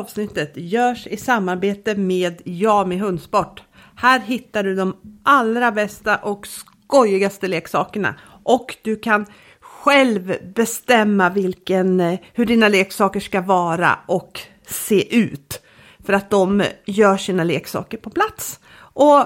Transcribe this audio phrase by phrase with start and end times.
[0.00, 3.62] avsnittet görs i samarbete med Jami Hundsport.
[3.96, 9.26] Här hittar du de allra bästa och skojigaste leksakerna och du kan
[9.60, 15.62] själv bestämma vilken, eh, hur dina leksaker ska vara och se ut.
[16.04, 18.60] För att de gör sina leksaker på plats.
[18.78, 19.24] Och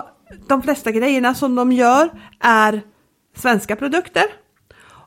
[0.48, 2.10] de flesta grejerna som de gör
[2.41, 2.80] är
[3.36, 4.24] svenska produkter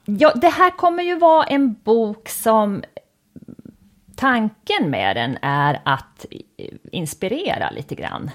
[0.05, 2.83] ja, det här kommer ju vara en bok som
[4.17, 6.27] tanken med den är att
[6.93, 8.31] inspirera lite grann.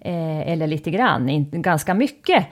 [0.00, 2.46] Eh, eller lite grann, in, ganska mycket.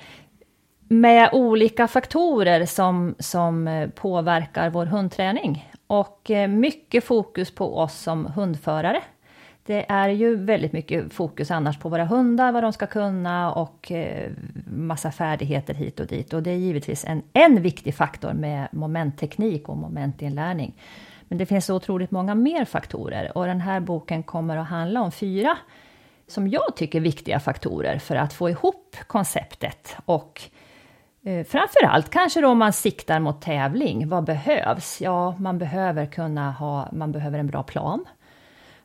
[0.89, 5.73] Med olika faktorer som, som eh, påverkar vår hundträning.
[5.87, 9.03] Och eh, mycket fokus på oss som hundförare.
[9.67, 13.93] Det är ju väldigt mycket fokus annars på våra hundar, vad de ska kunna och
[13.93, 14.31] eh,
[14.67, 16.33] massa färdigheter hit och dit.
[16.33, 20.75] Och det är givetvis en, en viktig faktor med momentteknik och momentinlärning.
[21.29, 25.01] Men det finns så otroligt många mer faktorer och den här boken kommer att handla
[25.01, 25.59] om fyra
[26.27, 30.43] som jag tycker viktiga faktorer för att få ihop konceptet och
[31.23, 35.01] eh, framförallt kanske då om man siktar mot tävling, vad behövs?
[35.01, 38.05] Ja, man behöver kunna ha, man behöver en bra plan.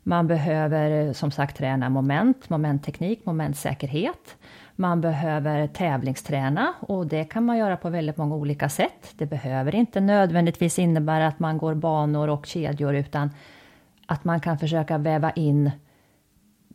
[0.03, 4.37] Man behöver eh, som sagt träna moment, momentteknik, momentsäkerhet.
[4.75, 9.13] Man behöver tävlingsträna och det kan man göra på väldigt många olika sätt.
[9.15, 13.29] Det behöver inte nödvändigtvis innebära att man går banor och kedjor utan
[14.05, 15.71] att man kan försöka väva in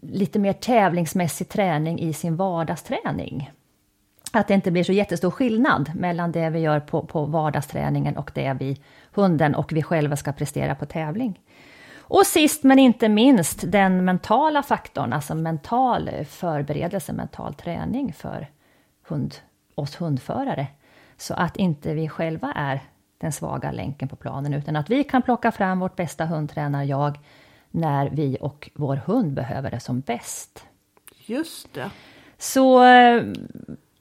[0.03, 3.51] lite mer tävlingsmässig träning i sin vardagsträning.
[4.33, 8.31] Att det inte blir så jättestor skillnad mellan det vi gör på, på vardagsträningen och
[8.35, 8.81] det vi,
[9.15, 11.41] hunden och vi själva ska prestera på tävling.
[12.11, 18.47] Och sist men inte minst den mentala faktorn, alltså mental förberedelse, mental träning för
[19.09, 19.35] hund,
[19.75, 20.67] oss hundförare.
[21.17, 22.81] Så att inte vi själva är
[23.19, 27.19] den svaga länken på planen, utan att vi kan plocka fram vårt bästa hundtränar-jag
[27.71, 30.65] när vi och vår hund behöver det som bäst.
[31.27, 31.91] Just det.
[32.39, 32.83] Så,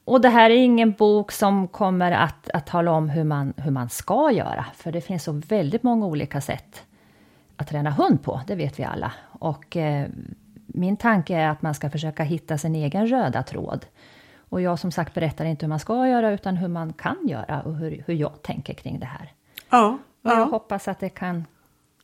[0.04, 3.70] och det här är ingen bok som kommer att, att tala om hur man, hur
[3.70, 6.84] man ska göra, för det finns så väldigt många olika sätt
[7.58, 9.12] att träna hund på, det vet vi alla.
[9.38, 10.08] Och eh,
[10.66, 13.86] min tanke är att man ska försöka hitta sin egen röda tråd.
[14.50, 17.60] Och jag som sagt berättar inte hur man ska göra, utan hur man kan göra
[17.62, 19.32] och hur, hur jag tänker kring det här.
[19.70, 21.44] Ja, Och jag ja hoppas att det kan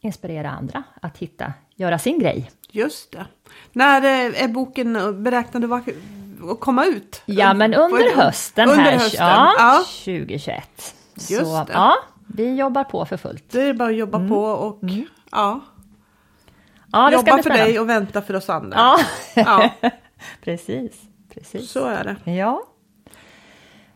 [0.00, 2.50] inspirera andra att hitta, göra sin grej.
[2.70, 3.26] just det.
[3.72, 7.23] När eh, är boken beräknad att komma ut?
[7.26, 9.79] Ja, men under hösten Under här, hösten, ja, ja.
[10.05, 10.94] 2021.
[11.14, 11.73] Just Så det.
[11.73, 11.94] ja,
[12.26, 13.44] vi jobbar på för fullt.
[13.50, 14.79] Det är bara att jobba på och
[15.34, 15.60] ja,
[16.92, 18.76] Ja, jobba för dig och vänta för oss andra.
[18.76, 18.98] Ja,
[19.34, 19.70] Ja,
[20.40, 21.02] precis.
[21.34, 21.70] precis.
[21.70, 22.31] så är det.
[22.32, 22.62] Ja.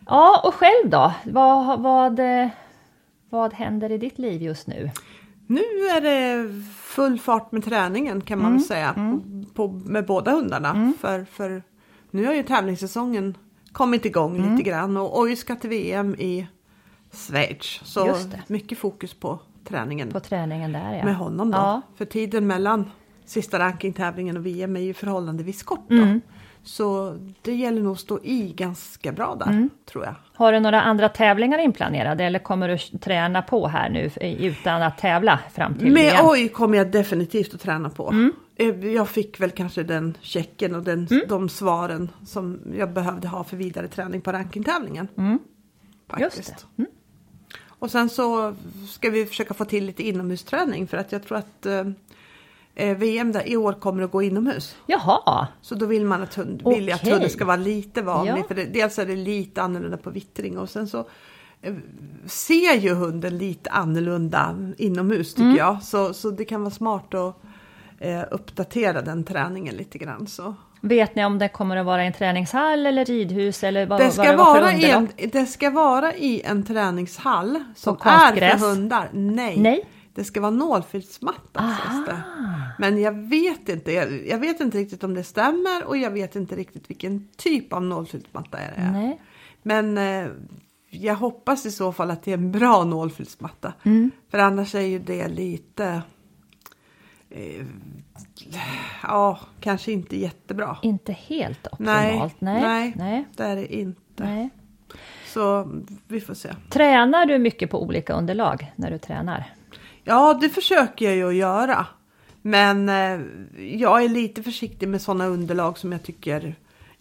[0.06, 1.12] Ja, och själv då?
[1.24, 2.20] Vad, vad,
[3.30, 4.90] vad händer i ditt liv just nu?
[5.46, 5.60] Nu
[5.96, 8.94] är det full fart med träningen kan man väl säga.
[9.54, 10.92] På, med båda hundarna.
[11.00, 11.62] För, för
[12.10, 13.36] nu har ju tävlingssäsongen
[13.72, 16.46] kommit igång lite grann och Oj ska till VM i
[17.12, 17.80] Schweiz.
[17.84, 21.04] Så mycket fokus på träningen På träningen där ja.
[21.04, 21.58] med honom då.
[21.58, 22.90] Ja, För tiden mellan
[23.24, 25.94] sista rankingtävlingen och VM är ju förhållandevis kort då.
[25.96, 26.20] Mm.
[26.62, 29.70] Så det gäller nog att stå i ganska bra där Mm.
[29.90, 30.14] tror jag.
[30.34, 34.98] Har du några andra tävlingar inplanerade eller kommer du träna på här nu utan att
[34.98, 36.16] tävla fram till Med VM?
[36.26, 38.10] oj kommer jag definitivt att träna på.
[38.10, 38.32] Mm.
[38.56, 43.44] Eh, Jag fick väl kanske den checken och den, de svaren som jag behövde ha
[43.44, 45.08] för vidare träning på rankingtävlingen.
[45.18, 45.38] Mm.
[46.10, 46.36] Faktiskt.
[46.48, 46.84] Just det.
[47.78, 48.54] Och sen så
[48.88, 51.86] ska vi försöka få till lite inomhusträning för att jag tror att eh,
[52.74, 54.76] eh VM där i år kommer att gå inomhus.
[54.86, 55.48] Jaha.
[55.62, 58.38] Så då vill man att, hund, vill jag att hunden ska vara lite vanlig.
[58.38, 58.44] Ja.
[58.48, 61.08] För det, dels är det lite annorlunda på vittring och sen så
[61.62, 61.74] eh,
[62.26, 65.56] ser ju hunden lite annorlunda inomhus tycker Mm.
[65.56, 65.82] jag.
[65.82, 67.36] Så, så det kan vara smart att
[67.98, 70.26] eh, uppdatera den träningen lite grann.
[70.26, 70.54] Så.
[70.88, 74.04] Vet ni om det kommer att vara i en träningshall eller ridhus eller vad, Det,
[74.04, 77.96] vad ska det var för vara i en, det ska vara i en träningshall som
[78.00, 79.08] är för hundar.
[79.12, 79.84] Nej, Nej.
[80.14, 81.76] det ska vara nålfilsmatta.
[82.06, 82.22] det.
[82.78, 83.92] Men jag vet inte.
[83.92, 87.72] Jag, jag vet inte riktigt om det stämmer och jag vet inte riktigt vilken typ
[87.72, 88.92] av nålfilsmatta det är.
[88.92, 89.20] Nej.
[89.62, 90.28] Men eh,
[90.90, 93.72] jag hoppas i så fall att det är en bra nålfilsmatta.
[93.82, 94.10] Mm.
[94.30, 96.02] För annars är ju det lite...
[97.30, 97.66] Eh,
[99.02, 100.76] ja, kanske inte jättebra.
[100.82, 102.34] Inte helt optimalt.
[102.40, 102.62] Nej.
[102.62, 103.24] nej, Nej.
[103.36, 104.24] det är det inte.
[104.24, 104.50] Nej.
[105.26, 105.70] Så
[106.08, 106.48] vi får se.
[106.70, 109.52] Tränar du mycket på olika underlag när du tränar?
[110.04, 111.86] Ja, det försöker jag ju att göra.
[112.42, 113.20] Men eh,
[113.76, 116.54] jag är lite försiktig med sådana underlag som jag tycker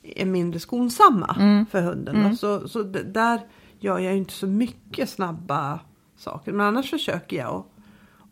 [0.04, 1.66] är mindre skonsamma Mm.
[1.66, 2.30] för hunden.
[2.30, 2.36] då.
[2.36, 3.40] Så, så där
[3.80, 5.80] gör jag inte så mycket snabba
[6.18, 6.52] saker.
[6.52, 7.66] Men annars försöker jag att,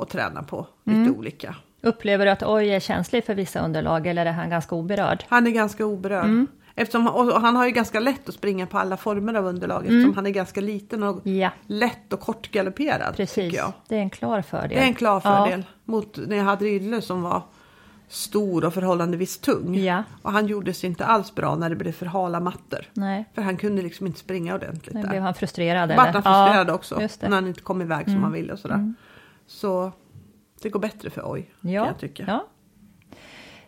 [0.01, 1.15] att träna på lite Mm.
[1.15, 1.56] olika.
[1.85, 5.25] Upplever du att oj är känslig för vissa underlag eller är han ganska oberörd?
[5.29, 6.25] Han är ganska oberörd.
[6.25, 6.47] Mm.
[6.75, 7.07] Eftersom,
[7.41, 10.29] han har ju ganska lätt att springa på alla former av underlag eftersom han är
[10.29, 13.15] ganska liten och Ja, lätt och kortgalopperad.
[13.15, 13.61] precis.
[13.87, 14.69] Det är en klar fördel.
[14.69, 15.43] Det är en klar Ja.
[15.45, 17.41] fördel mot när jag hade Ylle som var
[18.07, 19.75] stor och förhållandevis tung.
[19.75, 20.03] Ja.
[20.21, 22.79] Och han gjorde sig inte alls bra när det blev för hala mattor.
[22.93, 25.89] Nej, För han kunde liksom inte springa ordentligt nu blev han frustrerad.
[25.89, 28.93] Vart han frustrerad ja, också när han inte kom iväg som han ville och sådär.
[29.47, 29.91] Så
[30.65, 32.23] det går bättre för Oj, kan Ja, jag tycka.
[32.27, 32.45] ja.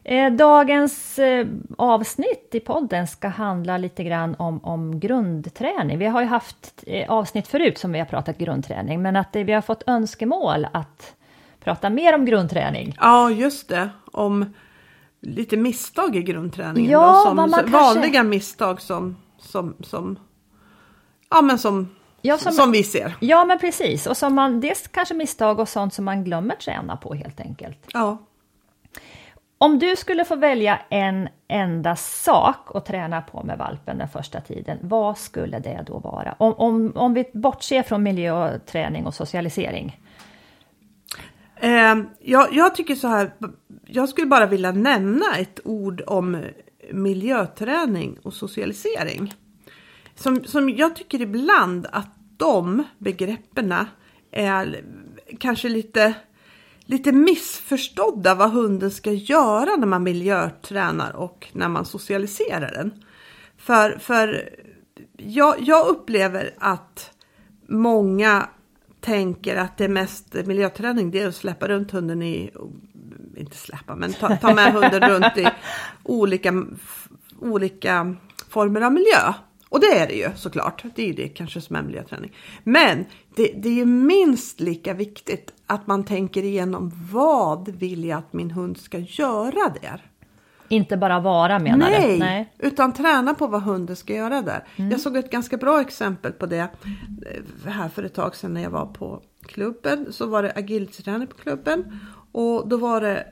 [0.03, 1.47] Eh, Dagens eh,
[1.77, 5.97] avsnitt i podden ska handla lite grann om, om grundträning.
[5.97, 9.53] Vi har ju haft eh, avsnitt förut som vi har pratat grundträning, men att vi
[9.53, 11.15] har fått önskemål att
[11.59, 12.95] prata mer om grundträning.
[12.99, 13.89] Ja, just det.
[14.11, 14.53] Om
[15.21, 16.91] lite misstag i grundträningen.
[16.91, 20.19] Ja, då, som, vad man så- kanske- Vanliga misstag som, som, som,
[21.29, 21.89] ja, men som,
[22.21, 23.15] Ja, som, som- vi ser.
[23.19, 24.07] Ja, men precis.
[24.07, 27.87] Och som man, dels kanske misstag och sånt som man glömmer träna på helt enkelt.
[27.93, 28.17] Ja.
[29.59, 34.41] Om du skulle få välja en enda sak att träna på med valpen den första
[34.41, 36.35] tiden, vad skulle det då vara?
[36.39, 40.01] Om, om, om vi bortser från miljö, träning och socialisering.
[41.55, 43.33] Eh, jag, jag tycker så här,
[43.85, 46.43] jag skulle bara vilja nämna ett ord om
[46.91, 49.33] miljöträning och socialisering.
[50.19, 53.73] Som, som jag tycker ibland att de begreppen
[54.31, 54.83] är
[55.39, 56.13] kanske lite,
[56.85, 63.03] lite missförstådda vad hunden ska göra när man miljötränar och när man socialiserar den.
[63.57, 64.49] För, för
[65.17, 67.11] jag, jag upplever att
[67.67, 68.49] många
[69.01, 72.51] tänker att det mest miljöträning det är att släppa runt hunden i,
[73.37, 75.47] inte släppa, men ta, ta med hunden runt i
[76.03, 76.65] olika,
[77.39, 78.15] olika
[78.49, 79.33] former av miljö.
[79.69, 82.35] Och det är det ju såklart, det är ju det kanske som är miljöträning.
[82.63, 83.05] Men
[83.35, 88.33] det, det är ju minst lika viktigt att man tänker igenom vad vill jag att
[88.33, 90.11] min hund ska göra där?
[90.69, 92.17] Inte bara vara menar Nej, du?
[92.17, 92.53] Nej.
[92.59, 94.67] utan träna på vad hunden ska göra där.
[94.75, 94.91] Mm.
[94.91, 98.63] Jag såg ett ganska bra exempel på det eh, här för ett tag sedan när
[98.63, 100.13] jag var på klubben.
[100.13, 101.99] Så var det agility-träning på klubben
[102.31, 103.27] och då var det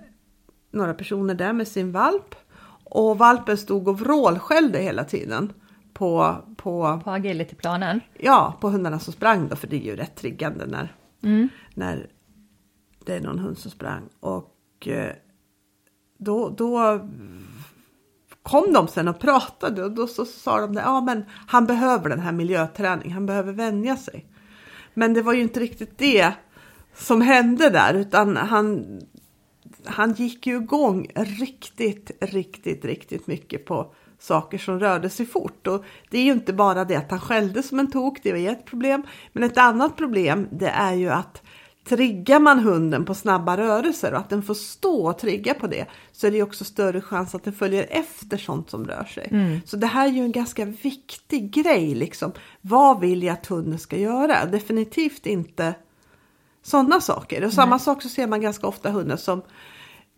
[0.72, 2.36] några personer där med sin valp.
[2.84, 5.54] Och valpen stod och vrålskällde hela tiden
[5.96, 8.02] på, på, På agilityplanen?
[8.20, 11.50] ja, på hundarna som sprang då, för det är ju rätt triggande när, Mm.
[11.74, 12.08] när
[13.06, 14.04] det är någon hund som sprang.
[14.20, 15.14] Och eh,
[16.18, 17.00] då, då
[18.44, 22.10] kom de sen och pratade och då så sa de det, ja men han behöver
[22.10, 24.26] den här miljöträning, han behöver vänja sig.
[24.94, 26.34] Men det var ju inte riktigt det
[26.96, 28.86] som hände där utan han,
[29.86, 35.68] han gick ju igång riktigt, riktigt, riktigt mycket på saker som rörde sig fort.
[35.68, 38.40] Och det är ju inte bara det att han skällde som en tok, det var
[38.40, 39.04] ett problem.
[39.34, 41.42] Men ett annat problem det är ju att
[41.88, 45.86] triggar man hunden på snabba rörelser och att den får stå och trigga på det
[46.12, 49.62] så är det också större chans att den följer efter sånt som rör sig.
[49.66, 52.32] Så det här är ju en ganska viktig grej liksom.
[52.62, 54.46] Vad vill jag att hunden ska göra?
[54.46, 55.74] Definitivt inte
[56.64, 57.46] sådana saker.
[57.46, 59.42] Och samma sak så ser man ganska ofta hundar som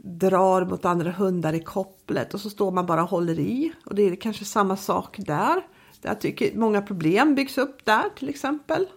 [0.08, 3.74] drar mot andra hundar i kopplet och så står man bara och håller i.
[3.86, 5.62] Och det är kanske samma sak där.
[6.02, 8.88] Jag tycker många problem byggs upp där till exempel.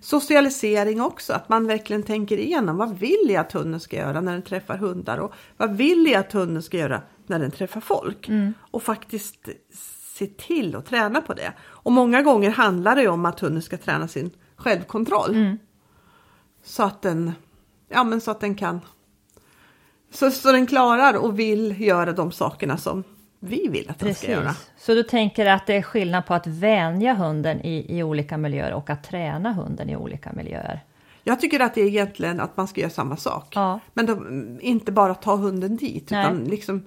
[0.00, 4.32] Socialisering också, att man verkligen tänker igenom vad vill jag att hunden ska göra när
[4.32, 8.28] den träffar hundar och vad vill jag att hunden ska göra när den träffar folk.
[8.70, 9.48] Och faktiskt
[10.14, 11.52] se till att träna på det.
[11.62, 15.34] Och många gånger handlar det om att hunden ska träna sin självkontroll.
[16.62, 17.32] Så att den,
[17.88, 18.80] ja men så att den kan,
[20.14, 23.04] så, så den klarar och vill göra de sakerna som
[23.40, 24.54] vi vill att den ska göra.
[24.78, 28.72] Så du tänker att det är skillnad på att vänja hunden i, i olika miljöer
[28.72, 30.80] och att träna hunden i olika miljöer?
[31.22, 33.52] Jag tycker att det är egentligen att man ska göra samma sak.
[33.54, 33.80] Ja.
[33.94, 34.18] Men då,
[34.60, 36.24] inte bara ta hunden dit Nej.
[36.24, 36.82] utan liksom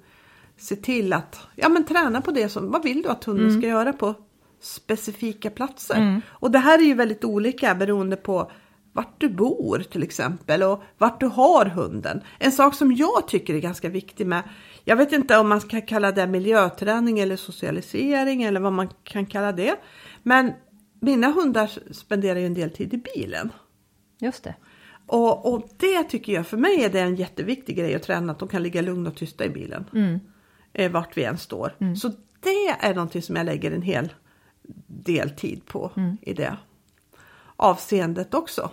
[0.57, 3.61] se till att ja, men träna på det som, vad vill du att hunden Mm.
[3.61, 4.13] ska göra på
[4.61, 6.21] specifika platser.
[6.27, 8.51] Och det här är ju väldigt olika beroende på
[8.97, 12.21] vart du bor till exempel och vart du har hunden.
[12.39, 14.43] En sak som jag tycker är ganska viktig med,
[14.83, 19.25] jag vet inte om man ska kalla det miljöträning eller socialisering eller vad man kan
[19.25, 19.75] kalla det.
[20.23, 20.53] Men
[20.99, 23.51] mina hundar spenderar ju en del tid i bilen.
[24.19, 24.55] Just det.
[25.07, 28.39] Och, och det tycker jag, för mig är det en jätteviktig grej att träna, att
[28.39, 29.85] de kan ligga lugna och tysta i bilen.
[30.73, 31.95] Eh, vart vi än står.
[31.95, 32.07] Så
[32.39, 34.13] det är någonting som jag lägger en hel
[34.87, 36.57] del tid på i det
[37.57, 38.71] avseendet också.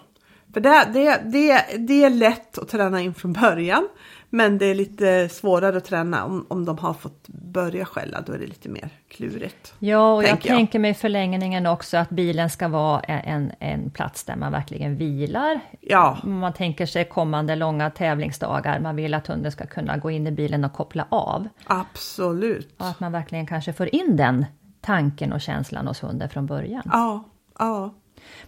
[0.55, 3.89] För det, det, det, det är lätt att träna in från början.
[4.31, 8.21] Men det är lite svårare att träna om, om de har fått börja skälla.
[8.21, 9.75] Då är det lite mer klurigt.
[9.79, 10.57] Ja, och jag tänker jag.
[10.57, 15.61] tänker mig förlängningen också att bilen ska vara en, en plats där man verkligen vilar.
[15.81, 20.27] Ja, Man tänker sig kommande långa tävlingsdagar, man vill att hunden ska kunna gå in
[20.27, 21.49] i bilen och koppla av.
[21.67, 22.75] absolut.
[22.79, 24.47] Och att man verkligen kanske får in den
[24.81, 26.83] tanken och känslan hos hunden från början.
[26.85, 27.25] Ja,
[27.59, 27.95] ja.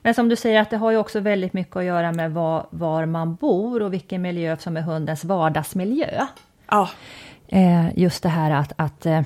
[0.02, 2.66] Men som du säger att det har ju också väldigt mycket att göra med var,
[2.70, 6.26] var man bor och vilken miljö som är hundens vardagsmiljö.
[6.68, 6.88] Ja,
[7.48, 9.22] Eh, just det här att, att eh,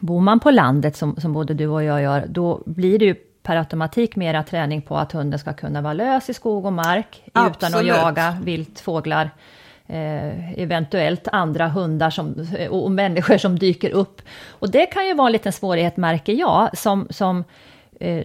[0.00, 3.14] bor man på landet som, som både du och jag gör, då blir det ju
[3.42, 7.22] per automatik mera träning på att hunden ska kunna vara lös i skog och mark
[7.26, 7.88] utan att Absolut.
[7.88, 9.30] jaga vilt, fåglar,
[9.86, 14.22] eh, eventuellt andra hundar som, och, och människor som dyker upp.
[14.48, 17.44] Och det kan ju vara en liten svårighet märker jag, som, som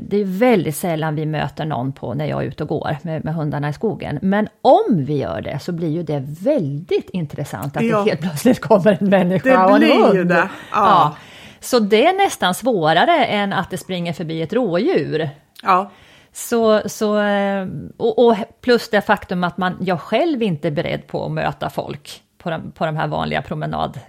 [0.01, 3.25] det är väldigt sällan vi möter någon på när jag är ute och går med,
[3.25, 4.19] med hundarna i skogen.
[4.21, 7.97] Men om vi gör det så blir ju det väldigt intressant att Ja.
[7.97, 10.15] det helt plötsligt kommer en människa Det och en hund.
[10.15, 11.15] ju det, ja.
[11.59, 15.29] Så det är nästan svårare än att det springer förbi ett rådjur.
[15.63, 15.91] ja.
[16.33, 21.07] Så, så, eh, och, och plus det faktum att man, jag själv inte är beredd
[21.07, 23.99] på att möta folk på de, på de här vanliga promenad...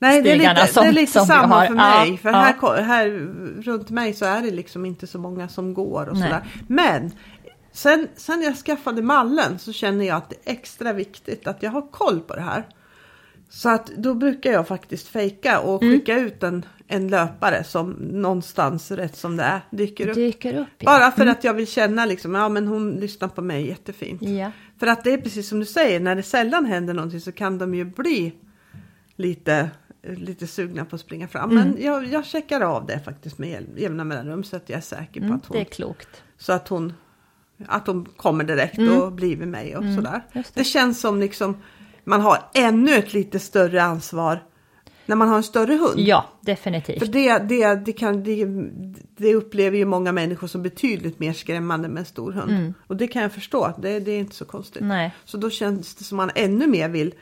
[0.00, 2.10] Nej, det är lite, som- det är lite samma för mig.
[2.10, 2.36] Ja, för ja.
[2.38, 3.08] Här, här
[3.62, 6.44] runt mig så är det liksom inte så många som går och sådär.
[6.68, 7.10] Men
[7.72, 11.70] sen, sen jag skaffade mallen så känner jag att det är extra viktigt att jag
[11.70, 12.66] har koll på det här.
[13.52, 15.94] Så att då brukar jag faktiskt fejka och Mm.
[15.94, 20.14] skicka ut en, en löpare som någonstans rätt som det är dyker upp.
[20.14, 20.68] dyker upp.
[20.78, 20.84] ja.
[20.98, 24.22] Bara för att jag vill känna liksom, ja men hon lyssnar på mig jättefint.
[24.22, 24.50] Ja.
[24.78, 27.58] För att det är precis som du säger, när det sällan händer någonting så kan
[27.58, 28.32] de ju bli
[29.16, 29.70] lite,
[30.02, 31.50] lite sugna på att springa fram.
[31.50, 31.68] Mm.
[31.68, 34.80] Men jag, jag checkar av det faktiskt med jäm- jämna mellanrum så att jag är
[34.82, 36.22] säker på Mm, att hon, det är klokt.
[36.38, 36.92] så att hon,
[37.66, 40.08] att hon kommer direkt och blir med mig och sådär.
[40.10, 40.20] Mm.
[40.32, 40.60] just Det.
[40.60, 40.64] det.
[40.64, 41.56] känns som liksom
[42.04, 44.42] man har ännu ett lite större ansvar
[45.06, 45.98] när man har en större hund.
[46.00, 47.12] Ja, För definitivt.
[47.12, 48.46] det, det, det, kan, det,
[49.16, 52.74] det upplever ju många människor som betydligt mer skrämmande med en stor hund.
[52.86, 54.82] Och det kan jag förstå, det, det är inte så konstigt.
[54.82, 54.96] Mm.
[54.96, 55.14] Nej.
[55.24, 57.14] Så då känns det som man ännu mer vill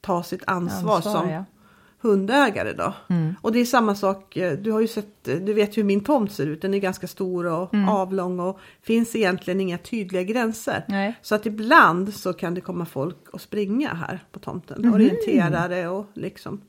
[0.00, 1.44] ta sitt ansvar, Ansvar, som ja.
[2.08, 2.94] Hundägare då.
[3.08, 3.34] Mm.
[3.42, 6.04] Och det är samma sak, eh, du har ju sett, eh, du vet hur min
[6.04, 7.88] tomt ser ut, den är ganska stor och Mm.
[7.88, 10.84] avlång och finns egentligen inga tydliga gränser.
[10.88, 11.14] Nej.
[11.22, 14.94] Så att ibland så kan det komma folk och springa här på tomten, Mhm.
[14.94, 16.60] orienterare och liksom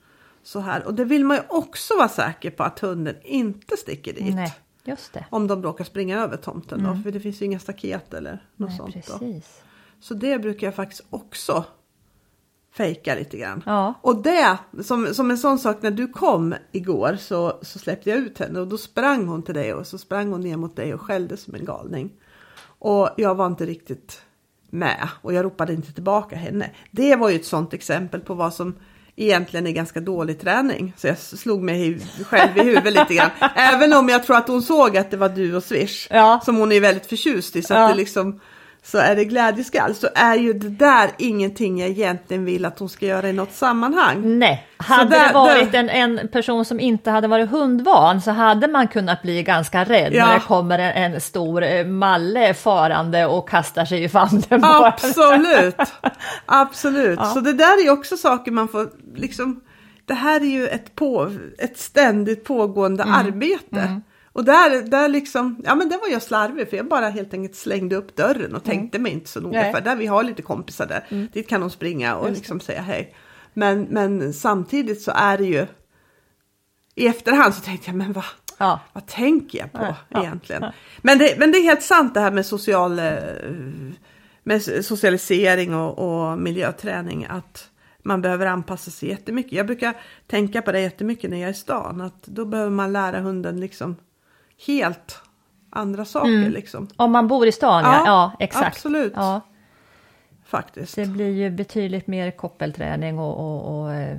[0.44, 0.88] så här.
[0.88, 4.36] Och det vill man ju också vara säker på att hunden inte sticker dit.
[4.36, 4.54] Nej,
[4.84, 5.26] just det.
[5.30, 8.70] Om de råkar springa över tomten då, för det finns ju inga staket eller något
[8.80, 8.92] Mm.
[8.94, 9.22] Nej, sånt.
[9.22, 9.28] Då.
[9.28, 9.62] precis.
[10.00, 11.66] Så det brukar jag faktiskt också
[12.74, 13.64] fejka lite grann.
[13.66, 13.94] Ja.
[14.02, 18.20] Och det, som, som en sån sak, när du kom igår så, så släppte jag
[18.20, 20.94] ut henne och då sprang hon till dig och så sprang hon ner mot dig
[20.94, 22.10] och skällde som en galning.
[22.80, 24.22] Och jag var inte riktigt
[24.70, 26.70] med och jag ropade inte tillbaka henne.
[26.92, 28.76] Det var ju ett sånt exempel på vad som
[29.16, 30.94] egentligen är ganska dålig träning.
[30.98, 33.30] Så jag slog mig själv i huvudet lite grann.
[33.56, 36.08] Även om jag tror att hon såg att det var du och Swish.
[36.10, 36.42] Ja.
[36.46, 37.62] Som hon är väldigt förtjust i.
[37.62, 37.84] Så Ja.
[37.84, 38.40] att det liksom
[38.92, 42.90] så är det glädjeskall så är ju det där ingenting jag egentligen vill att hon
[42.90, 44.40] ska göra i något sammanhang.
[44.40, 48.32] Nej, hade där- det varit där- en, en person som inte hade varit hundvan så
[48.32, 50.26] hade man kunnat bli ganska rädd Ja.
[50.28, 54.64] när det kommer en, en stor eh, malle farande och kastar sig i famnen.
[54.64, 55.76] Absolut,
[56.46, 57.20] absolut.
[57.34, 59.62] Så det där är ju också saker man får liksom.
[60.06, 63.16] Det här är ju ett, på, ett ständigt pågående Mm.
[63.16, 64.02] arbete.
[64.38, 67.56] Och där, där liksom, ja men det var jag slarvig för jag bara helt enkelt
[67.56, 69.72] slängde upp dörren och tänkte mig inte så noga Mm.
[69.72, 69.74] Nej.
[69.74, 71.28] för där vi har lite kompisar där.
[71.34, 73.16] Dit kan de springa och liksom säga hej.
[73.54, 75.66] Men, men samtidigt så är det ju
[76.96, 78.24] i efterhand så tänkte jag men vad,
[78.58, 78.80] Ja.
[78.94, 80.62] vad tänker jag på Ja, ja, egentligen?
[80.64, 80.72] ja.
[81.02, 83.14] Men, det, men det är helt sant det här med social eh,
[84.44, 86.00] med socialisering och,
[86.32, 87.70] och miljöträning att
[88.04, 89.52] man behöver anpassa sig jättemycket.
[89.54, 89.94] Jag brukar
[90.28, 93.60] tänka på det jättemycket när jag är i stan, att då behöver man lära hunden
[93.60, 93.96] liksom
[94.66, 95.22] helt
[95.70, 96.30] andra saker.
[96.30, 96.52] Mm.
[96.52, 96.88] Liksom.
[96.96, 98.68] Om man bor i stan, ja, Ja, ja exakt.
[98.68, 99.14] absolut.
[99.16, 99.42] Ja,
[100.46, 100.96] Faktiskt.
[100.96, 104.18] det blir ju betydligt mer koppelträning och, och, och eh,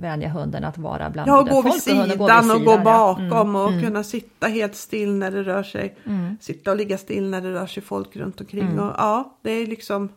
[0.00, 2.64] vänja hunden att vara bland Ja, och gå vid folk och hund och sidan och
[2.64, 2.84] gå sidan, ja.
[2.84, 3.84] bakom Mm, och mm.
[3.84, 5.96] kunna sitta helt still när det rör sig.
[6.40, 8.68] Sitta och ligga still när det rör sig folk runt omkring.
[8.68, 8.78] Mm.
[8.78, 10.08] Och, ja, det är liksom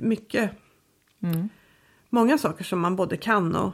[0.00, 0.50] mycket.
[1.22, 1.48] Mm.
[2.10, 3.72] Många saker som man både kan och,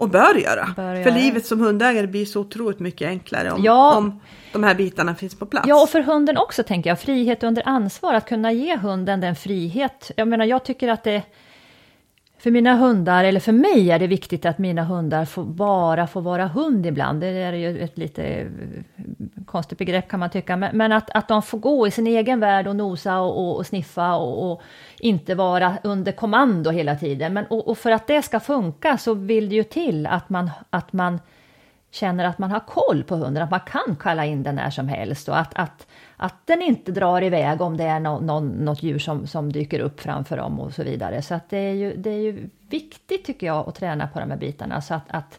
[0.00, 0.64] och bör göra.
[0.76, 1.14] Bör För göra.
[1.14, 3.96] livet som hundägare blir så otroligt mycket enklare om, Ja.
[3.96, 4.20] om
[4.52, 5.68] de här bitarna finns på plats.
[5.68, 9.36] Ja, och för hunden också tänker jag, frihet under ansvar, att kunna ge hunden den
[9.36, 10.10] frihet.
[10.16, 11.22] Jag menar, jag tycker att det
[12.40, 16.20] för mina hundar, eller för mig är det viktigt att mina hundar får bara får
[16.20, 17.20] vara hund ibland.
[17.20, 18.46] Det är ju ett lite eh,
[19.46, 22.40] konstigt begrepp kan man tycka, men, men att, att de får gå i sin egen
[22.40, 24.62] värld och nosa och, och, och sniffa och, och
[24.98, 27.32] inte vara under kommando hela tiden.
[27.32, 30.50] Men, och, och för att det ska funka så vill det ju till att man,
[30.70, 31.20] att man
[31.90, 34.88] känner att man har koll på hunden, att man kan kalla in den när som
[34.88, 35.86] helst och att, att,
[36.22, 39.80] att den inte drar iväg om det är no, någon, något djur som, som dyker
[39.80, 41.22] upp framför dem och så vidare.
[41.22, 44.30] Så att det, är ju, det är ju viktigt tycker jag att träna på de
[44.30, 45.38] här bitarna så att, att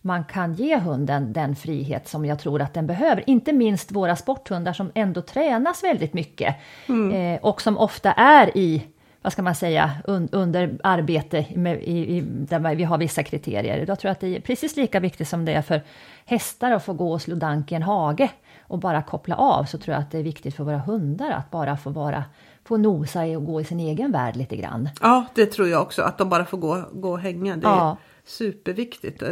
[0.00, 3.30] man kan ge hunden den frihet som jag tror att den behöver.
[3.30, 6.56] Inte minst våra sporthundar som ändå tränas väldigt mycket
[6.88, 8.82] eh, och som ofta är i
[9.22, 13.84] vad ska man säga, un, under arbete med, i, i, där vi har vissa kriterier.
[13.88, 15.82] Jag tror att det är precis lika viktigt som det är för
[16.24, 18.28] hästar att få gå och slå dank i en hage
[18.70, 21.50] och bara koppla av, så tror jag att det är viktigt för våra hundar att
[21.50, 22.24] bara få vara
[22.64, 24.88] få nosa i och gå i sin egen värld lite grann.
[25.00, 26.02] Ja, det tror jag också.
[26.02, 27.56] Att de bara får gå, gå och hänga.
[27.56, 27.96] Det är Ja.
[28.24, 29.22] superviktigt.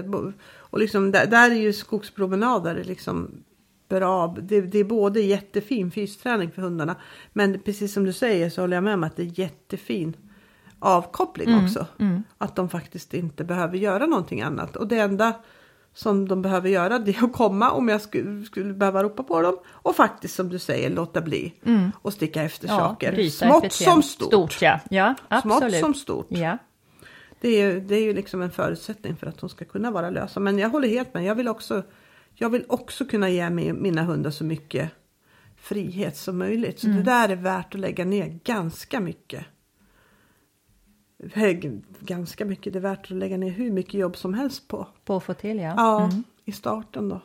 [0.71, 3.31] Och liksom, där, där är ju skogspromenader liksom
[3.89, 4.37] bra.
[4.43, 6.97] Det, det är både jättefin fysträning för hundarna.
[7.33, 10.17] Men precis som du säger så håller jag med om att det är jättefin
[10.79, 11.87] avkoppling Mm, också.
[12.39, 14.77] Att de faktiskt inte behöver göra någonting annat.
[14.77, 15.33] Och det enda
[15.99, 19.43] som de behöver göra det är att komma om jag skulle, skulle behöva ropa på
[19.43, 19.57] dem.
[19.69, 21.55] Och faktiskt som du säger låta bli.
[22.03, 23.07] Och sticka efter saker.
[23.09, 23.17] Mm.
[23.17, 24.29] bryta ett Smått som stort.
[24.29, 25.59] Stort ja, ja absolut.
[25.73, 26.27] Smått som stort.
[26.29, 26.59] Ja.
[27.41, 30.11] Det är, ju, det är ju liksom en förutsättning för att de ska kunna vara
[30.11, 30.41] lösa.
[30.41, 31.25] Men jag håller helt med.
[31.25, 31.83] Jag vill också,
[32.35, 34.91] jag vill också kunna ge mi- mina hundar så mycket
[35.57, 36.81] frihet som möjligt.
[36.81, 36.99] Så Mm.
[36.99, 39.45] det där är värt att lägga ner ganska mycket.
[42.01, 42.73] Ganska mycket.
[42.73, 44.87] Det är värt att lägga ner hur mycket jobb som helst på.
[45.05, 45.75] På att få till ja.
[45.77, 46.11] Ja,
[46.45, 47.21] i starten då.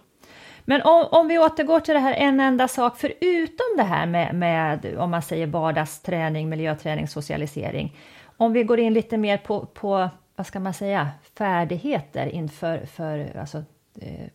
[0.66, 4.36] Men om, om vi återgår till det här en enda sak, förutom det här med,
[4.36, 7.98] med om man säger vardagsträning, miljöträning, socialisering.
[8.38, 13.38] Om vi går in lite mer på, på vad ska man säga, färdigheter inför för,
[13.40, 13.64] alltså,
[14.00, 14.28] eh,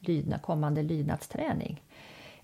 [0.00, 1.82] lydnad, kommande lydnadsträning.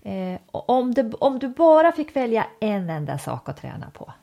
[0.01, 4.13] Eh, om, du, om du bara fick välja en enda sak att träna på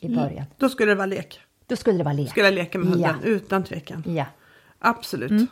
[0.00, 1.40] i början, Då skulle det vara lek.
[1.70, 2.30] Då skulle det vara lek.
[2.30, 3.28] Skulle jag leka med hunden, Ja.
[3.28, 4.02] utan tvekan.
[4.06, 4.24] Ja.
[4.78, 5.50] Absolut.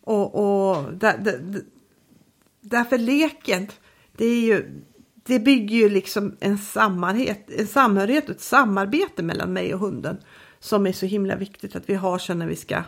[0.00, 1.62] Och, och där, där, där-
[2.60, 3.68] därför leken,
[4.16, 4.82] det är ju,
[5.14, 10.16] det bygger ju liksom en samhörighet, en samhörighet och ett samarbete mellan mig och hunden
[10.60, 12.82] som är så himla viktigt att vi har sen när vi ska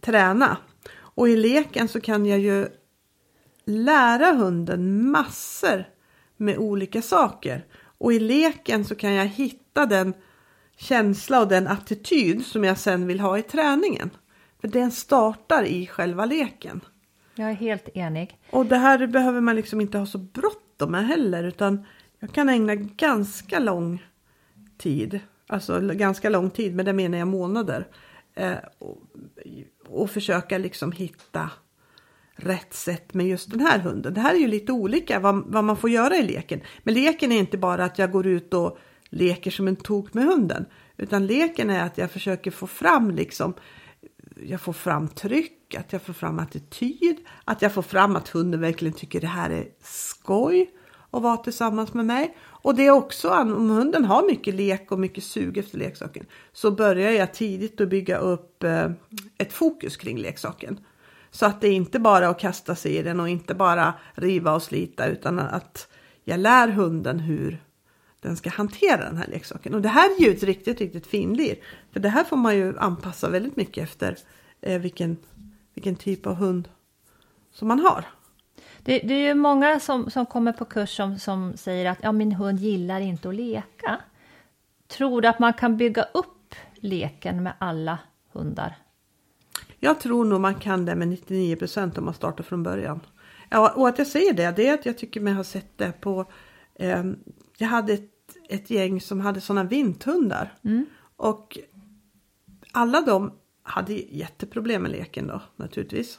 [0.00, 0.56] träna.
[0.94, 2.68] Och i leken så kan jag ju
[3.64, 5.84] lära hunden massor
[6.36, 7.64] med olika saker.
[7.98, 10.14] Och i leken så kan jag hitta den
[10.76, 14.10] känsla och den attityd som jag sen vill ha i träningen.
[14.60, 16.80] För den startar i själva leken.
[17.34, 18.38] Jag är helt enig.
[18.50, 21.86] Och det här behöver man liksom inte ha så bråttom med heller utan
[22.18, 24.02] jag kan ägna ganska lång
[24.78, 27.86] tid, alltså ganska lång tid, men det menar jag månader.
[28.34, 28.98] Eh, och,
[29.88, 31.50] och försöka liksom hitta
[32.36, 34.14] rätt sätt med just den här hunden.
[34.14, 36.60] Det här är ju lite olika vad, vad man får göra i leken.
[36.82, 38.78] Men leken är inte bara att jag går ut och
[39.12, 40.64] leker som en tok med hunden.
[40.96, 43.54] Utan leken är att jag försöker få fram liksom
[44.46, 48.60] jag får fram tryck, att jag får fram attityd, att jag får fram att hunden
[48.60, 50.70] verkligen tycker det här är skoj
[51.10, 52.36] att vara tillsammans med mig.
[52.40, 56.70] Och det är också om hunden har mycket lek och mycket sug efter leksaken så
[56.70, 58.90] börjar jag tidigt att bygga upp eh,
[59.38, 60.80] ett fokus kring leksaken.
[61.30, 64.54] Så att det inte bara är att kasta sig i den och inte bara riva
[64.54, 65.88] och slita utan att
[66.24, 67.62] jag lär hunden hur
[68.22, 69.74] den ska hantera den här leksaken.
[69.74, 71.56] Och det här är ju ett riktigt, riktigt finlir.
[71.92, 74.16] För det här får man ju anpassa väldigt mycket efter
[74.60, 75.16] eh, vilken,
[75.74, 76.68] vilken typ av hund
[77.52, 78.04] som man har.
[78.82, 82.12] Det, det är ju många som, som kommer på kurs som, som säger att ja,
[82.12, 84.00] min hund gillar inte att leka.
[84.88, 87.98] Tror du att man kan bygga upp leken med alla
[88.32, 88.76] hundar?
[89.78, 93.00] Jag tror nog man kan det med 99 procent om man startar från början.
[93.48, 95.92] Ja, och att jag säger det, det är att jag tycker mig ha sett det
[96.00, 96.24] på...
[96.74, 97.04] Eh,
[97.58, 98.11] jag hade ett
[98.52, 100.54] ett gäng som hade sådana vinthundar.
[101.16, 101.58] Och
[102.72, 106.18] alla de hade jätteproblem med leken då naturligtvis.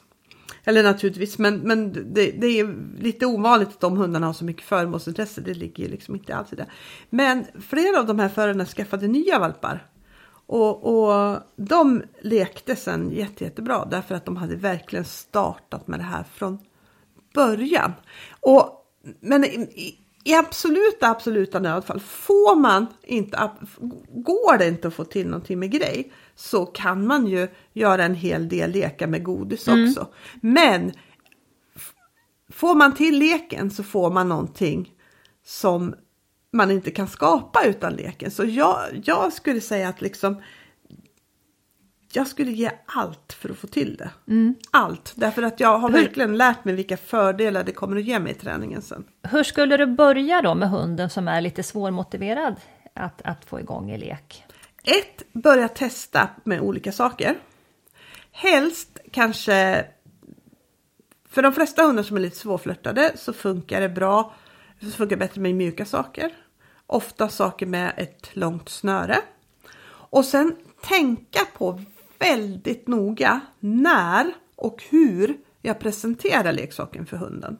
[0.63, 4.63] Eller naturligtvis, men, men det, det är lite ovanligt att de hundarna har så mycket
[4.63, 5.41] föremålsintresse.
[5.41, 6.65] Det ligger liksom inte alls i det.
[7.09, 9.87] Men flera av de här förarna skaffade nya valpar.
[10.45, 16.03] Och, och de lekte sen jätte, jättebra därför att de hade verkligen startat med det
[16.03, 16.57] här från
[17.33, 17.93] början.
[18.39, 18.85] Och,
[19.19, 23.51] men i, i absoluta, absoluta nödfall, får man inte,
[24.09, 28.15] går det inte att få till någonting med grej så kan man ju göra en
[28.15, 29.89] hel del lekar med godis mm.
[29.89, 30.07] också.
[30.41, 30.91] Men
[32.51, 34.93] får man till leken så får man någonting
[35.45, 35.95] som
[36.53, 38.31] man inte kan skapa utan leken.
[38.31, 40.41] Så jag, jag skulle säga att liksom
[42.15, 44.09] jag skulle ge allt för att få till det.
[44.27, 44.55] Mm.
[44.71, 45.97] Allt, därför att jag har Hur...
[45.97, 49.03] verkligen lärt mig vilka fördelar det kommer att ge mig i träningen sen.
[49.21, 52.55] Hur skulle du börja då med hunden som är lite svårmotiverad
[52.93, 54.43] att, att få igång i lek?
[54.83, 57.35] Ett, börja testa med olika saker.
[58.31, 59.85] Helst kanske,
[61.29, 64.33] för de flesta hundar som är lite svårflörtade så funkar det bra,
[64.79, 66.31] det funkar bättre med mjuka saker.
[66.87, 69.17] Ofta saker med ett långt snöre.
[69.85, 71.81] Och sen tänka på
[72.23, 77.57] väldigt noga när och hur jag presenterar leksaken för hunden.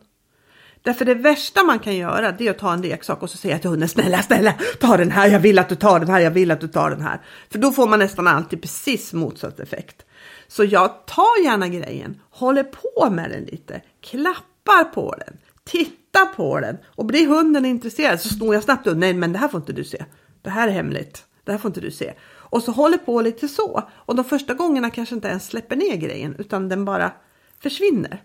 [0.81, 3.59] Därför det värsta man kan göra det är att ta en leksak och så säga
[3.59, 6.31] till hunden snälla, snälla, ta den här, jag vill att du tar den här, jag
[6.31, 7.21] vill att du tar den här.
[7.49, 10.05] För då får man nästan alltid precis motsatt effekt.
[10.47, 16.59] Så jag tar gärna grejen, håller på med den lite, klappar på den, tittar på
[16.59, 19.59] den och blir hunden intresserad så snor jag snabbt upp, nej men det här får
[19.59, 20.05] inte du se,
[20.41, 22.13] det här är hemligt, det här får inte du se.
[22.53, 23.83] Och så håller på lite så.
[23.91, 27.11] Och de första gångerna kanske inte ens släpper ner grejen utan den bara
[27.59, 28.21] försvinner.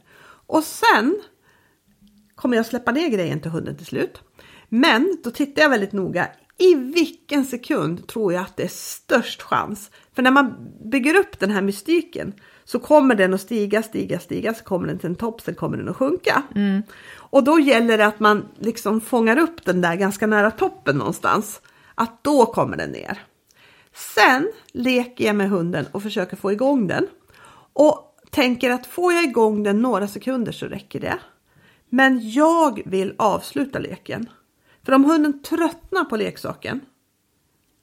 [0.47, 1.21] Och sen
[2.35, 4.21] kommer jag släppa ner grejen till hunden till slut.
[4.69, 6.29] Men då tittar jag väldigt noga.
[6.59, 9.91] I vilken sekund tror jag att det är störst chans?
[10.13, 12.33] För när man bygger upp den här mystiken
[12.65, 15.77] så kommer den att stiga, stiga, stiga, så kommer den till en topp, sen kommer
[15.77, 16.43] den att sjunka.
[16.55, 16.83] Mm.
[17.13, 21.61] Och då gäller det att man liksom fångar upp den där ganska nära toppen någonstans.
[21.95, 23.28] Att då kommer den ner.
[23.99, 27.07] Sen leker jag med hunden och försöker få igång den.
[27.73, 31.19] Och tänker att får jag igång den några sekunder så räcker det.
[31.89, 34.29] Men jag vill avsluta leken.
[34.85, 36.81] För om hunden tröttnar på leksaken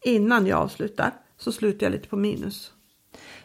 [0.03, 2.71] innan jag avslutar så slutar jag lite på minus.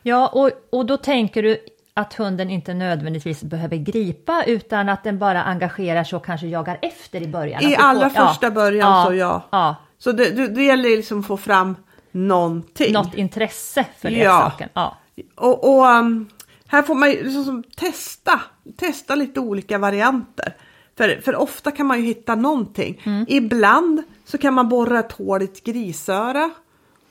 [0.02, 1.58] Ja, och, och då tänker du
[1.94, 6.78] att hunden inte nödvändigtvis behöver gripa utan att den bara engagerar sig och kanske jagar
[6.82, 7.62] efter i början.
[7.62, 9.48] I allra får, första ja, början ja, så ja.
[9.50, 9.76] ja.
[9.98, 11.76] Så det, det, det gäller liksom att få fram
[12.12, 12.92] någonting.
[12.92, 14.68] Något intresse för leksaken.
[14.74, 14.96] Ja.
[15.14, 15.22] ja.
[15.34, 16.28] Och, och um,
[16.66, 18.40] här får man ju liksom testa,
[18.76, 20.56] testa lite olika varianter.
[20.96, 23.02] För, för ofta kan man ju hitta någonting.
[23.04, 23.26] Mm.
[23.28, 26.50] Ibland så kan man borra ett hål i ett grisöra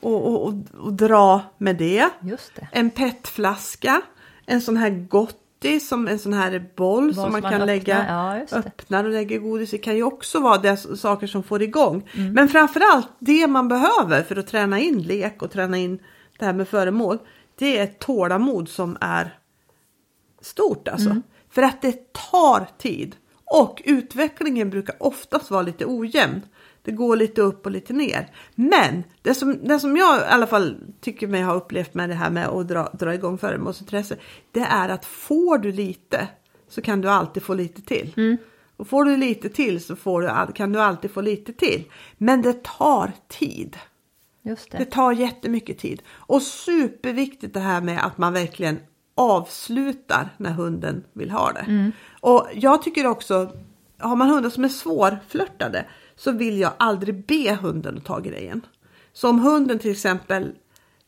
[0.00, 2.08] och, och, och, och, dra med det.
[2.54, 2.68] Det.
[2.72, 4.02] En petflaska,
[4.46, 4.90] en sån här
[5.60, 7.64] gotti som en sån här boll, boll som man, kan öppna.
[7.64, 11.62] lägga, ja, öppnar och lägger godis i kan ju också vara det saker som får
[11.62, 12.08] igång.
[12.12, 12.32] Mm.
[12.32, 15.98] Men framförallt det man behöver för att träna in lek och träna in
[16.38, 17.18] det här med föremål.
[17.58, 19.38] Det är ett tålamod som är
[20.40, 21.10] stort alltså.
[21.10, 21.22] Mm.
[21.50, 23.16] För att det tar tid.
[23.44, 26.42] Och utvecklingen brukar oftast vara lite ojämn.
[26.82, 28.30] Det går lite upp och lite ner.
[28.54, 32.14] Men det som, det som jag i alla fall tycker mig ha upplevt med det
[32.14, 34.16] här med att dra, dra igång föremålsintresse.
[34.52, 36.28] Det är att får du lite
[36.68, 38.14] så kan du alltid få lite till.
[38.16, 38.36] Mm.
[38.76, 41.84] Och får du lite till så får du, kan du alltid få lite till.
[42.18, 43.76] Men det tar tid.
[44.42, 44.78] Just det.
[44.78, 46.02] det tar jättemycket tid.
[46.10, 48.78] Och superviktigt det här med att man verkligen
[49.14, 51.60] avslutar när hunden vill ha det.
[51.60, 51.92] Mm.
[52.20, 53.52] Och jag tycker också,
[53.98, 55.84] har man hundar som är svårflörtade
[56.20, 58.66] så vill jag aldrig be hunden att ta grejen.
[59.12, 60.52] Så om hunden till exempel,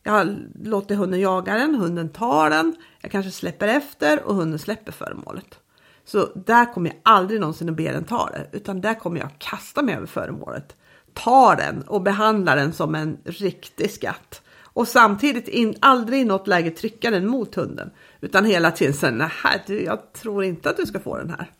[0.03, 4.91] jag låter hunden jaga den, hunden tar den, jag kanske släpper efter och hunden släpper
[4.91, 5.59] föremålet.
[6.05, 9.29] Så där kommer jag aldrig någonsin att be den ta det, utan där kommer jag
[9.37, 10.75] kasta mig över föremålet,
[11.13, 14.41] ta den och behandla den som en riktig skatt.
[14.61, 17.91] Och samtidigt in, aldrig i något läge trycka den mot hunden.
[18.21, 21.51] Utan hela tiden säga, nej jag tror inte att du ska få den här.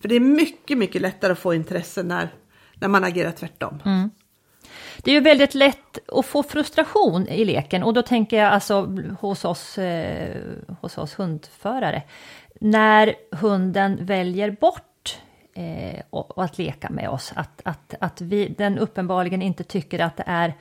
[0.00, 2.34] För det är mycket, mycket lättare att få intresse när,
[2.82, 3.82] när man agerar tvärtom.
[3.84, 4.10] Mm.
[4.98, 8.96] Det är ju väldigt lätt att få frustration i leken och då tänker jag alltså
[9.20, 10.36] hos oss, eh,
[10.80, 12.02] hos oss hundförare.
[12.60, 15.18] När hunden väljer bort
[15.54, 19.98] eh, och, och, att leka med oss, att, att, att vi, den uppenbarligen inte tycker
[19.98, 20.54] att det är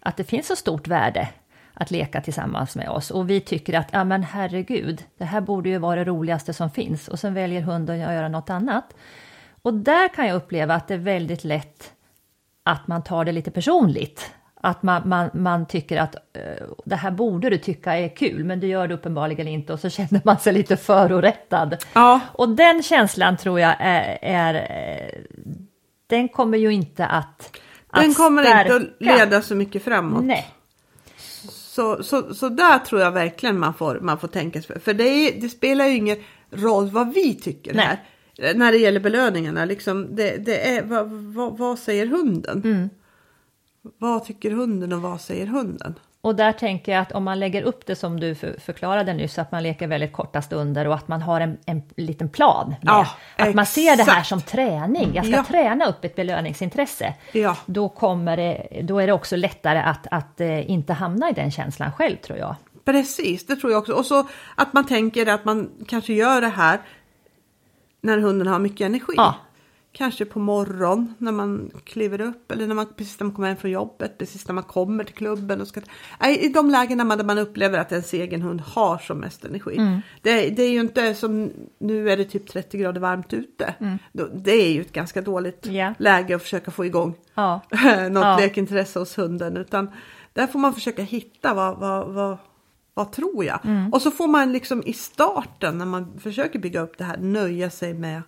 [0.00, 1.28] att det finns så stort värde
[1.74, 3.10] att leka tillsammans med oss.
[3.10, 6.70] Och vi tycker att, ja men herregud, det här borde ju vara det roligaste som
[6.70, 7.08] finns.
[7.08, 8.94] Och sen väljer hunden att göra något annat.
[9.66, 11.92] Och där kan jag uppleva att det är väldigt lätt
[12.62, 14.30] att man tar det lite personligt.
[14.60, 18.60] Att man, man, man tycker att uh, det här borde du tycka är kul, men
[18.60, 21.76] du gör det uppenbarligen inte och så känner man sig lite förorättad.
[21.92, 22.20] Ja.
[22.32, 25.22] Och den känslan tror jag är, är eh,
[26.06, 27.58] den kommer ju inte att,
[27.90, 28.76] att Den kommer stärka.
[28.76, 30.24] inte att leda så mycket framåt.
[30.24, 30.46] Nej,
[31.48, 34.80] Så, så, så där tror jag verkligen man får, man får tänka sig för.
[34.80, 36.18] För det, är, det spelar ju ingen
[36.50, 37.86] roll vad vi tycker Nej.
[37.86, 37.98] här.
[38.54, 39.64] När det gäller belöningarna.
[39.64, 42.62] Liksom, det, det är, vad, vad, vad säger hunden?
[42.64, 42.90] Mm.
[43.98, 45.94] Vad tycker hunden och vad säger hunden?
[46.20, 49.38] Och där tänker jag att om man lägger upp det som du för, förklarade nyss,
[49.38, 52.68] att man leker väldigt korta stunder och att man har en, en liten plan.
[52.68, 52.78] Med.
[52.82, 54.28] Ja, att man ser det här exakt.
[54.28, 55.14] som träning.
[55.14, 55.44] Jag ska Ja.
[55.44, 57.14] träna upp ett belöningsintresse.
[57.32, 57.56] Ja.
[57.66, 61.50] Då, kommer det, då är det också lättare att, att eh, inte hamna i den
[61.50, 62.54] känslan själv tror jag.
[62.84, 63.92] Precis, det tror jag också.
[63.92, 66.80] Och så att man tänker att man kanske gör det här
[68.06, 69.12] när hunden har mycket energi.
[69.16, 69.34] Ja.
[69.92, 73.56] Kanske på morgon när man kliver upp eller när man, precis när man kommer hem
[73.56, 75.60] från jobbet, precis när man kommer till klubben.
[75.60, 75.80] Och ska,
[76.20, 79.44] nej, I de lägena man, där man upplever att ens egen hund har som mest
[79.44, 79.76] energi.
[79.76, 80.00] Mm.
[80.22, 83.74] Det, det är ju inte som nu är det typ 30 grader varmt ute.
[84.12, 85.76] Då- Det är ju ett ganska dåligt Mm.
[85.76, 85.94] Ja.
[85.98, 87.60] läge att försöka få igång Ja.
[88.10, 88.36] något Ja.
[88.40, 89.56] lekintresse hos hunden.
[89.56, 89.90] Utan
[90.32, 92.38] där får man försöka hitta vad, vad, vad,
[92.96, 93.60] vad tror jag.
[93.64, 93.92] Mm.
[93.92, 97.70] Och så får man liksom i starten när man försöker bygga upp det här nöja
[97.70, 98.22] sig med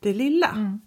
[0.00, 0.48] det lilla.
[0.48, 0.80] Mm.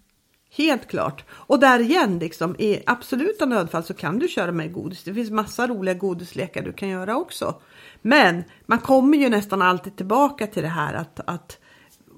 [0.50, 1.24] Helt klart.
[1.30, 5.04] Och där igen, liksom, i absoluta nödfall så kan du köra med godis.
[5.04, 7.60] Det finns massa roliga godislekar du kan göra också.
[8.02, 11.58] Men man kommer ju nästan alltid tillbaka till det här att, att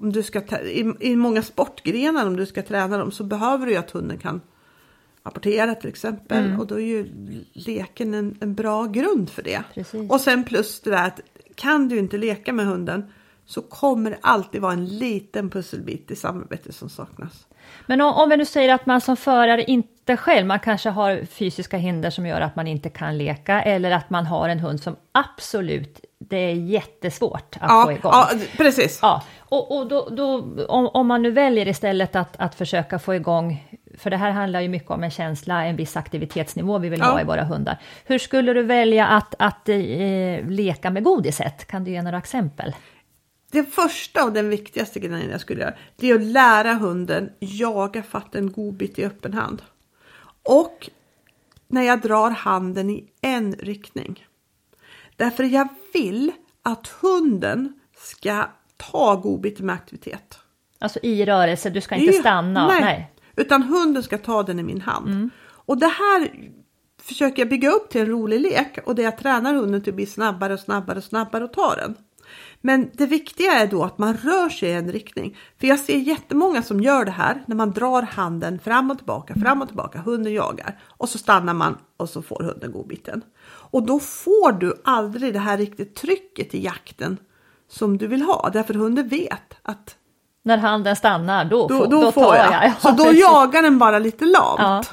[0.01, 3.71] om du ska i, i många sportgrenar, om du ska träna dem så behöver du
[3.71, 4.41] ju att hunden kan
[5.23, 6.45] apportera till exempel.
[6.45, 6.59] Mm.
[6.59, 7.07] Och då är ju
[7.53, 9.63] leken en, en bra grund för det.
[9.73, 10.11] Precis.
[10.11, 11.19] Och sen plus det där att
[11.55, 13.13] kan du inte leka med hunden
[13.45, 17.47] så kommer det alltid vara en liten pusselbit i samarbetet som saknas.
[17.85, 21.25] Men om, om vi nu säger att man som förare inte själv, man kanske har
[21.25, 24.79] fysiska hinder som gör att man inte kan leka eller att man har en hund
[24.79, 28.11] som absolut, det är jättesvårt att få igång.
[28.13, 28.99] ja, precis.
[29.01, 33.15] Ja, och, och då, då, om, om man nu väljer istället att, att försöka få
[33.15, 36.99] igång, för det här handlar ju mycket om en känsla, en viss aktivitetsnivå vi vill
[36.99, 37.05] Ja.
[37.05, 37.77] ha i våra hundar.
[38.05, 39.75] Hur skulle du välja att, att eh,
[40.47, 41.67] leka med godiset?
[41.67, 42.75] Kan du ge några exempel?
[43.51, 48.03] Det första och den viktigaste grejen jag skulle göra det är att lära hunden jaga
[48.03, 49.61] fatt en godbit i öppen hand.
[50.43, 50.89] Och
[51.67, 54.25] när jag drar handen i en riktning.
[55.15, 56.31] Därför jag vill
[56.63, 58.45] att hunden ska
[58.77, 60.39] ta godbiten med aktivitet.
[60.79, 62.67] Alltså i rörelse, du ska inte Ja, stanna.
[62.67, 63.11] Nej, Nej.
[63.35, 65.29] Utan hunden ska ta den i min hand.
[65.45, 66.31] Och det här
[67.01, 69.95] försöker jag bygga upp till en rolig lek och det jag tränar hunden till att
[69.95, 71.95] bli snabbare och snabbare och snabbare och ta den.
[72.61, 75.37] Men det viktiga är då att man rör sig i en riktning.
[75.59, 79.35] För jag ser jättemånga som gör det här när man drar handen fram och tillbaka,
[79.35, 83.21] fram och tillbaka, hunden jagar och så stannar man och så får hunden godbiten.
[83.45, 87.17] Och då får du aldrig det här riktigt trycket i jakten
[87.67, 89.97] som du vill ha därför hunden vet att
[90.43, 92.53] När handen stannar, då, då, får, då, då får jag.
[92.53, 92.63] jag.
[92.63, 93.21] Ja, så då precis.
[93.21, 94.59] jagar den bara lite lamt.
[94.59, 94.83] Ja.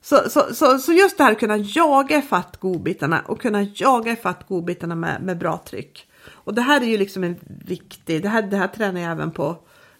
[0.00, 4.12] Så, så, så, så just det här att kunna jaga ifatt godbitarna och kunna jaga
[4.12, 6.06] ifatt godbitarna med, med bra tryck.
[6.30, 9.30] Och det här är ju liksom en viktig, det här, det här tränar jag även
[9.30, 9.56] på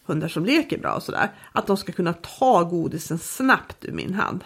[0.07, 1.29] hundar som leker bra och sådär.
[1.53, 4.45] Att de ska kunna ta godisen snabbt ur min hand.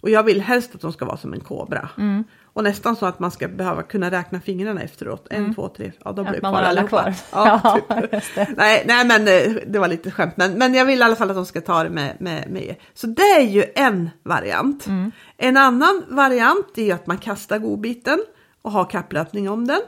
[0.00, 1.88] Och jag vill helst att de ska vara som en kobra.
[1.98, 2.24] Mm.
[2.52, 5.26] Och nästan så att man ska behöva kunna räkna fingrarna efteråt.
[5.30, 6.52] En, två, tre, ja då blir det Mm.
[6.52, 7.14] kvar alla kvar.
[7.32, 8.48] Ja, typ.
[8.56, 10.34] Nej, nej, men eh, det var lite skämt.
[10.36, 12.74] Men, men jag vill i alla fall att de ska ta det med, med, med.
[12.94, 14.86] Så det är ju en variant.
[14.86, 15.12] Mm.
[15.36, 18.18] En annan variant är ju att man kastar godbiten
[18.62, 19.80] och har kapplöpning om den.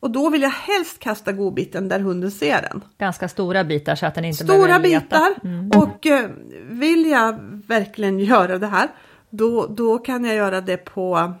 [0.00, 2.84] Och då vill jag helst kasta godbiten där hunden ser den.
[2.98, 5.00] Ganska stora bitar så att den inte Stora behöver leta.
[5.06, 5.34] bitar.
[5.44, 5.70] Mm.
[5.70, 6.30] Och eh,
[6.68, 8.88] vill jag verkligen göra det här,
[9.30, 11.32] då, då kan jag göra det på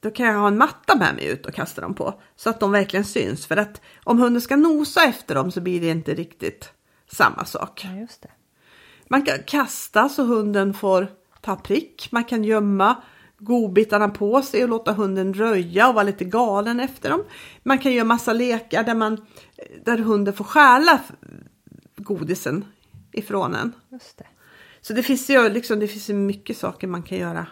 [0.00, 2.60] då kan jag ha en matta med mig ut och kasta dem på så att
[2.60, 3.46] de verkligen syns.
[3.46, 6.72] För att om hunden ska nosa efter dem så blir det inte riktigt
[7.12, 7.84] samma sak.
[7.84, 8.30] Ja, just det.
[9.08, 11.08] Man kan kasta så hunden får
[11.40, 12.08] ta prick.
[12.12, 13.02] Man kan gömma
[13.38, 17.24] godbitarna på sig och låta hunden röja och vara lite galen efter dem.
[17.62, 19.26] Man kan göra massa lekar där, man,
[19.84, 21.00] där hunden får stjäla
[21.96, 22.64] godisen
[23.12, 23.72] ifrån en.
[23.88, 24.26] Just det.
[24.80, 27.46] Så det finns ju liksom, det finns mycket saker man kan göra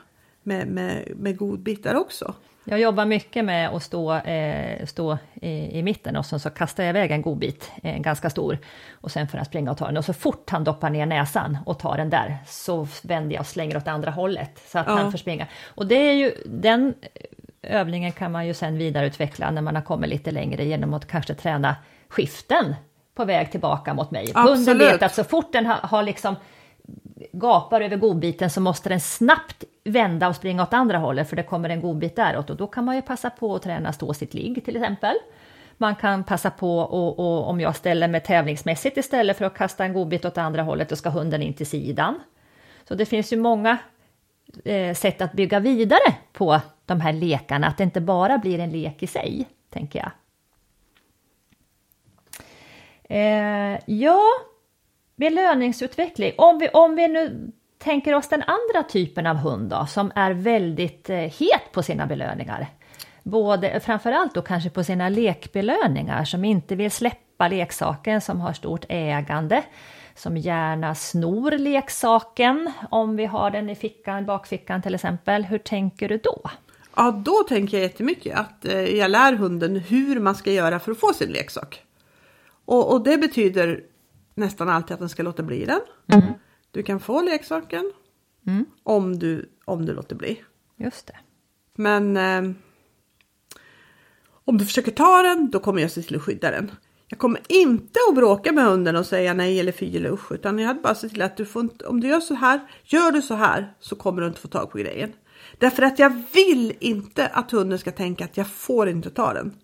[0.49, 2.35] med, med, med godbitar också.
[2.65, 6.83] Jag jobbar mycket med att stå, eh, stå i, i mitten och sen så kastar
[6.85, 8.59] jag iväg en godbit, eh, ganska stor,
[8.93, 9.97] och sen får han springa och ta den.
[9.97, 13.47] Och så fort han doppar ner näsan och tar den där så vänder jag och
[13.47, 14.93] slänger åt andra hållet så att Ja.
[14.93, 15.47] han får springa.
[15.75, 16.95] Och det är ju den
[17.63, 21.35] övningen kan man ju sen vidareutveckla när man har kommit lite längre genom att kanske
[21.35, 21.77] träna
[22.09, 22.75] skiften
[23.15, 24.33] på väg tillbaka mot mig.
[24.35, 26.37] Hunden vet att så fort den har, har liksom
[27.33, 31.43] gapar över godbiten så måste den snabbt vända och springa åt andra hållet för det
[31.43, 34.35] kommer en godbit däråt och då kan man ju passa på att träna stå sitt
[34.35, 35.15] ligg till exempel.
[35.77, 39.85] Man kan passa på och, och om jag ställer mig tävlingsmässigt istället för att kasta
[39.85, 42.21] en godbit åt andra hållet, då ska hunden in till sidan.
[42.89, 43.79] Så det finns ju många
[44.65, 48.71] eh, sätt att bygga vidare på de här lekarna, att det inte bara blir en
[48.71, 50.11] lek i sig, tänker jag.
[53.11, 54.23] Eh, ja,
[55.17, 56.33] belöningsutveckling.
[56.39, 60.31] Om vi, om vi nu tänker oss den andra typen av hund då, som är
[60.33, 62.67] väldigt eh, het på sina belöningar.
[63.23, 68.85] Både, framförallt då kanske på sina lekbelöningar, som inte vill släppa leksaken, som har stort
[68.89, 69.63] ägande,
[70.15, 75.45] som gärna snor leksaken om vi har den i fickan, bakfickan till exempel.
[75.45, 76.41] Hur tänker du då?
[76.97, 80.93] Ja, då tänker jag jättemycket att eh, jag lär hunden hur man ska göra för
[80.93, 81.83] att få sin leksak.
[82.65, 83.81] Och, och det betyder
[84.35, 85.81] nästan alltid att den ska låta bli den.
[86.13, 86.35] Mm.
[86.79, 87.93] Du kan få leksaken
[88.47, 88.65] mm.
[88.83, 90.43] om, du, om du låter bli.
[90.77, 91.17] Just det.
[91.75, 92.57] Men eh,
[94.45, 96.71] om du försöker ta den, då kommer jag se till att skydda den.
[97.09, 100.59] Jag kommer inte att bråka med hunden och säga nej eller fy eller usch, utan
[100.59, 103.13] jag hade bara sett till att du får inte, om du gör så här, gör
[103.13, 105.13] du så här så kommer du inte få tag på grejen.
[105.59, 109.55] Därför att jag vill inte att hunden ska tänka att jag får inte ta den.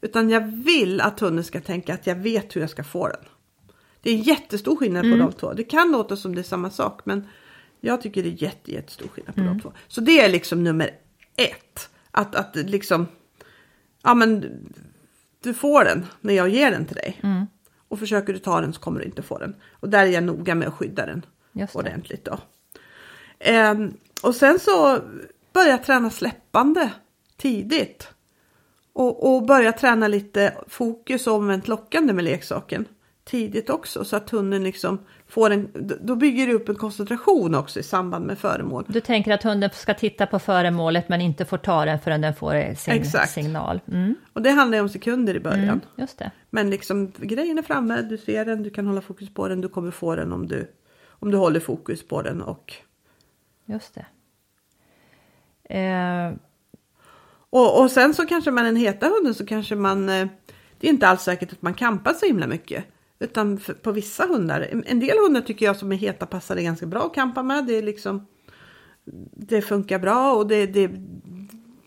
[0.00, 3.24] Utan jag vill att hunden ska tänka att jag vet hur jag ska få den.
[4.04, 5.18] Det är jättestor skillnad mm.
[5.18, 5.52] på de två.
[5.52, 7.28] Det kan låta som det är samma sak men
[7.80, 9.52] jag tycker det är jätte, jättestor skillnad på mm.
[9.52, 9.72] de två.
[9.88, 10.90] Så det är liksom nummer
[11.36, 11.90] ett.
[12.10, 13.06] Att, att liksom,
[14.02, 14.44] ja men
[15.42, 17.20] du får den när jag ger den till dig.
[17.22, 17.46] Mm.
[17.88, 19.54] Och försöker du ta den så kommer du inte få den.
[19.72, 21.26] Och där är jag noga med att skydda den
[21.74, 22.38] ordentligt då.
[23.38, 24.98] Ehm, och sen så
[25.52, 26.90] börja jag träna släppande
[27.36, 28.08] tidigt.
[28.92, 32.86] Och, och börja träna lite fokus och omvänt lockande med leksaken
[33.24, 35.68] tidigt också så att hunden liksom får en,
[36.00, 38.84] då bygger det upp en koncentration också i samband med föremål.
[38.88, 42.34] Du tänker att hunden ska titta på föremålet men inte får ta den förrän den
[42.34, 43.32] får sin Exakt.
[43.32, 43.80] signal.
[43.88, 44.14] Mm.
[44.32, 45.64] Och det handlar ju om sekunder i början.
[45.64, 46.30] Mm, just det.
[46.50, 49.68] Men liksom grejen är framme, du ser den, du kan hålla fokus på den, du
[49.68, 50.70] kommer få den om du,
[51.08, 52.72] om du håller fokus på den och...
[53.66, 54.06] Just det.
[55.78, 56.32] Eh...
[57.50, 60.26] Och, och sen så kanske man en heta hunden så kanske man, eh,
[60.80, 62.84] det är inte alls säkert att man kampar så himla mycket.
[63.24, 66.62] Utan för, på vissa hundar, en del hundar tycker jag som är heta passar det
[66.62, 67.66] ganska bra att kampa med.
[67.66, 68.26] Det är liksom
[69.36, 70.90] det funkar bra och det, det,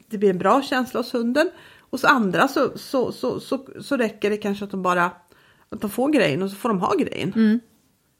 [0.07, 1.49] det blir en bra känsla hos hunden.
[1.89, 5.11] Hos andra så, så, så, så, så räcker det kanske att de bara
[5.69, 7.33] att de får grejen och så får de ha grejen.
[7.35, 7.59] Mm.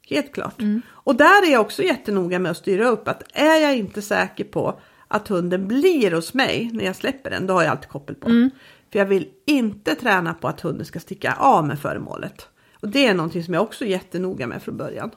[0.08, 0.60] Helt klart.
[0.60, 0.82] Mm.
[0.88, 4.44] Och där är jag också jättenoga med att styra upp att är jag inte säker
[4.44, 8.14] på att hunden blir hos mig när jag släpper den, då har jag alltid koppel
[8.14, 8.28] på.
[8.28, 8.50] Mm.
[8.92, 12.48] För jag vill inte träna på att hunden ska sticka av med föremålet.
[12.80, 15.10] Och det är någonting som jag också är jättenoga med från början.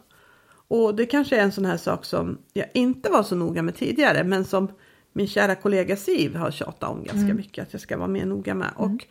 [0.67, 3.75] Och det kanske är en sån här sak som jag inte var så noga med
[3.75, 4.71] tidigare men som
[5.13, 7.35] min kära kollega Siv har tjatat om ganska mm.
[7.35, 8.69] mycket att jag ska vara mer noga med.
[8.79, 8.95] Mm.
[8.95, 9.05] Och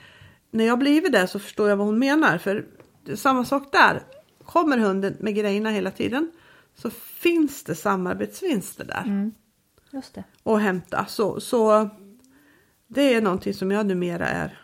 [0.50, 2.66] när jag blivit det så förstår jag vad hon menar för
[3.14, 4.02] samma sak där.
[4.44, 6.30] Kommer hunden med grejerna hela tiden
[6.74, 9.02] så finns det samarbetsvinster där.
[9.06, 9.32] Mm.
[9.92, 10.24] Just det.
[10.42, 11.06] Och hämta.
[11.06, 11.90] Så, så
[12.86, 14.58] det är någonting som jag numera är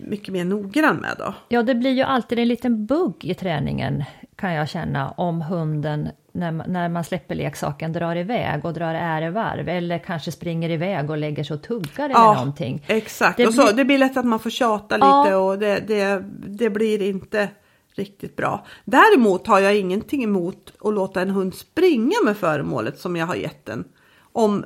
[0.00, 1.34] mycket mer noggrann med då.
[1.48, 4.04] Ja, det blir ju alltid en liten bugg i träningen
[4.36, 9.68] kan jag känna om hunden när, när man släpper leksaken drar iväg och drar ärevarv
[9.68, 12.84] eller kanske springer iväg och lägger sig och tuggar eller ja, någonting.
[12.86, 13.72] Exakt, det och så, blir...
[13.72, 15.24] det blir lätt att man får tjata ja.
[15.24, 17.48] lite och det, det, det blir inte
[17.94, 18.66] riktigt bra.
[18.84, 23.34] Däremot har jag ingenting emot att låta en hund springa med föremålet som jag har
[23.34, 23.84] gett den.
[24.32, 24.64] Om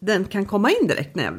[0.00, 1.34] den kan komma in direkt när jag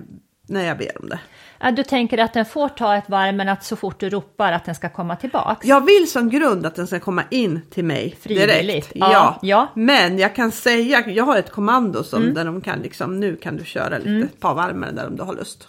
[0.47, 1.19] när jag ber om det.
[1.59, 4.51] Ja, du tänker att den får ta ett varv men att så fort du ropar
[4.51, 5.65] att den ska komma tillbaks?
[5.65, 8.67] Jag vill som grund att den ska komma in till mig Frivilligt.
[8.67, 8.91] direkt.
[8.95, 9.39] Ja, ja.
[9.41, 9.67] ja.
[9.73, 12.33] Men jag kan säga, jag har ett kommando som mm.
[12.33, 14.23] där de kan liksom, nu kan du köra lite, mm.
[14.23, 15.67] ett par varv med den där om du har lust.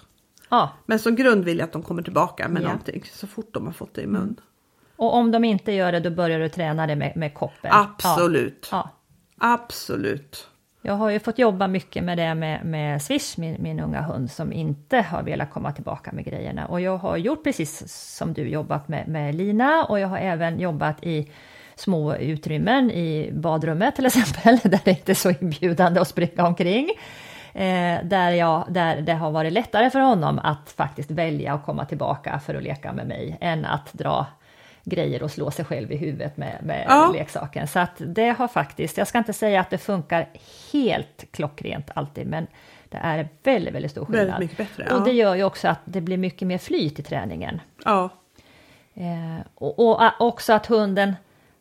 [0.48, 0.72] Ja.
[0.86, 2.66] Men som grund vill jag att de kommer tillbaka med ja.
[2.66, 4.22] någonting så fort de har fått det i mun.
[4.22, 4.36] Mm.
[4.96, 7.70] Och om de inte gör det då börjar du träna det med, med koppel?
[7.74, 8.68] Absolut.
[8.70, 8.90] Ja.
[9.38, 10.48] Absolut.
[10.86, 14.30] Jag har ju fått jobba mycket med det med, med Swish, min, min unga hund,
[14.30, 16.66] som inte har velat komma tillbaka med grejerna.
[16.66, 20.60] Och jag har gjort precis som du jobbat med, med Lina och jag har även
[20.60, 21.30] jobbat i
[21.74, 26.90] små utrymmen i badrummet till exempel, där det inte är så inbjudande att springa omkring.
[27.54, 31.84] Eh, där, jag, där det har varit lättare för honom att faktiskt välja att komma
[31.84, 34.26] tillbaka för att leka med mig än att dra
[34.86, 37.10] grejer och slå sig själv i huvudet med, med ja.
[37.12, 37.68] leksaken.
[37.68, 40.28] Så att det har faktiskt, jag ska inte säga att det funkar
[40.72, 42.46] helt klockrent alltid, men
[42.88, 44.26] det är väldigt, väldigt stor skillnad.
[44.26, 44.96] Väldigt mycket bättre, ja.
[44.96, 47.60] Och det gör ju också att det blir mycket mer flyt i träningen.
[47.84, 48.10] Ja.
[48.94, 51.14] Eh, och, och, också att hunden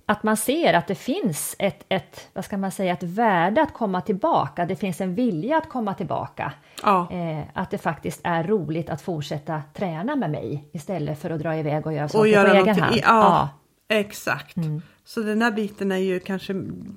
[0.06, 3.74] att man ser att det finns ett, ett, vad ska man säga, ett värde att
[3.74, 6.54] komma tillbaka, det finns en vilja att komma tillbaka.
[6.84, 7.12] Ja.
[7.12, 11.56] Eh, att det faktiskt är roligt att fortsätta träna med mig istället för att dra
[11.56, 12.96] iväg och göra Och saker göra på egen hand.
[12.96, 13.50] i- Ja,
[13.88, 14.58] exakt.
[14.58, 14.82] Mm.
[15.06, 16.54] Så den där biten är ju kanske,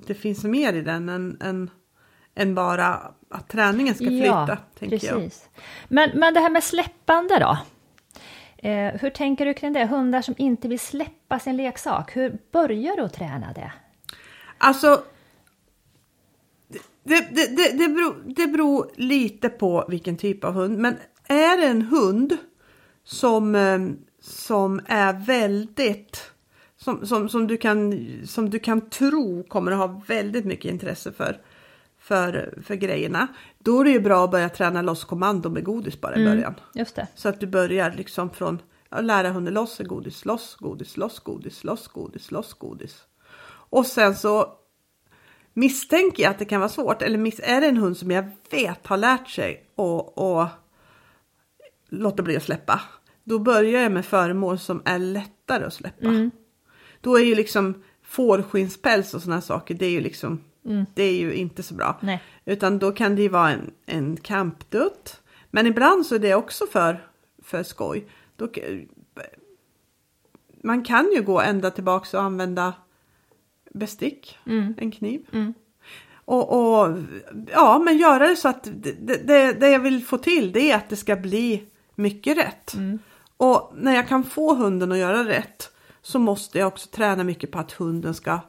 [0.07, 1.69] det finns mer i den än, än,
[2.35, 2.99] än bara
[3.31, 4.57] att träningen ska flyta.
[4.79, 5.15] tänker jag.
[5.15, 5.49] precis.
[5.87, 7.57] Men, men det här med släppande då?
[8.69, 9.85] Eh, hur tänker du kring det?
[9.85, 13.71] Hundar som inte vill släppa sin leksak, hur börjar du att träna det?
[14.57, 15.03] Alltså,
[17.03, 20.77] det, det, det, det, beror, det beror lite på vilken typ av hund.
[20.77, 20.95] Men
[21.27, 22.37] är det en hund
[23.03, 23.79] som, eh,
[24.21, 26.31] som är väldigt,
[26.77, 27.93] som, som, som, du kan,
[28.25, 31.41] som du kan tro kommer att ha väldigt mycket intresse för,
[31.99, 33.27] för, för grejerna.
[33.59, 36.53] Då är det ju bra att börja träna loss kommando med godis bara i början.
[36.73, 37.07] Just det.
[37.15, 38.59] Så att du börjar liksom från
[38.89, 43.03] att lära hunden loss, godis loss, godis loss, godis loss, godis loss, godis.
[43.71, 44.53] Och sen så
[45.53, 47.01] misstänker jag att det kan vara svårt.
[47.01, 50.47] Eller är det en hund som jag vet har lärt sig och, och
[51.89, 52.81] låta bli att släppa.
[53.23, 56.07] Då börjar jag med föremål som är lättare att släppa.
[57.01, 60.43] Då är ju liksom fårskinnspäls och sådana saker, det är ju liksom,
[60.93, 61.99] det är ju inte så bra.
[62.01, 62.23] Nej.
[62.45, 65.21] Utan då kan det ju vara en, en kampdutt.
[65.51, 67.07] Men ibland så är det också för,
[67.43, 68.07] för skoj.
[68.39, 68.61] Då, k-
[70.63, 72.73] man kan ju gå ända tillbaka och använda
[73.73, 74.37] bestick,
[74.77, 75.27] en kniv.
[76.25, 76.97] Och, och
[77.51, 80.75] ja, men göra det så att det, det, det jag vill få till det är
[80.75, 81.63] att det ska bli
[81.95, 82.73] mycket rätt.
[83.37, 85.71] Och när jag kan få hunden att göra rätt
[86.01, 88.39] så måste jag också träna mycket på att hunden ska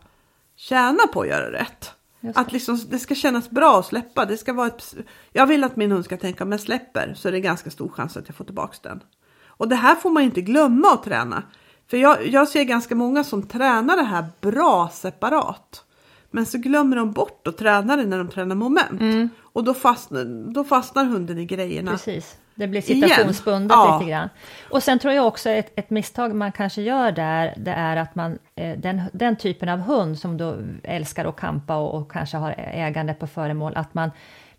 [0.56, 1.90] tjäna på att göra rätt.
[2.34, 4.24] Att liksom, det ska kännas bra att släppa.
[4.24, 4.94] Det ska vara ett,
[5.32, 7.88] jag vill att min hund ska tänka om jag släpper så är det ganska stor
[7.88, 9.00] chans att jag får tillbaka den.
[9.60, 11.42] Och det här får man inte glömma att träna.
[11.90, 15.84] För jag, jag ser ganska många som tränar det här bra separat.
[16.30, 19.30] Men så glömmer de bort att träna det när de tränar moment.
[19.40, 21.90] Och då fastnar, då fastnar hunden i grejerna.
[21.90, 22.36] Precis.
[22.54, 23.98] Det blir situationsbundet Ja.
[23.98, 24.28] lite grann.
[24.70, 28.14] Och sen tror jag också ett, ett misstag man kanske gör där, det är att
[28.14, 32.36] man, eh, den, den typen av hund som då älskar att kampa och, och kanske
[32.36, 34.10] har ägande på föremål, att man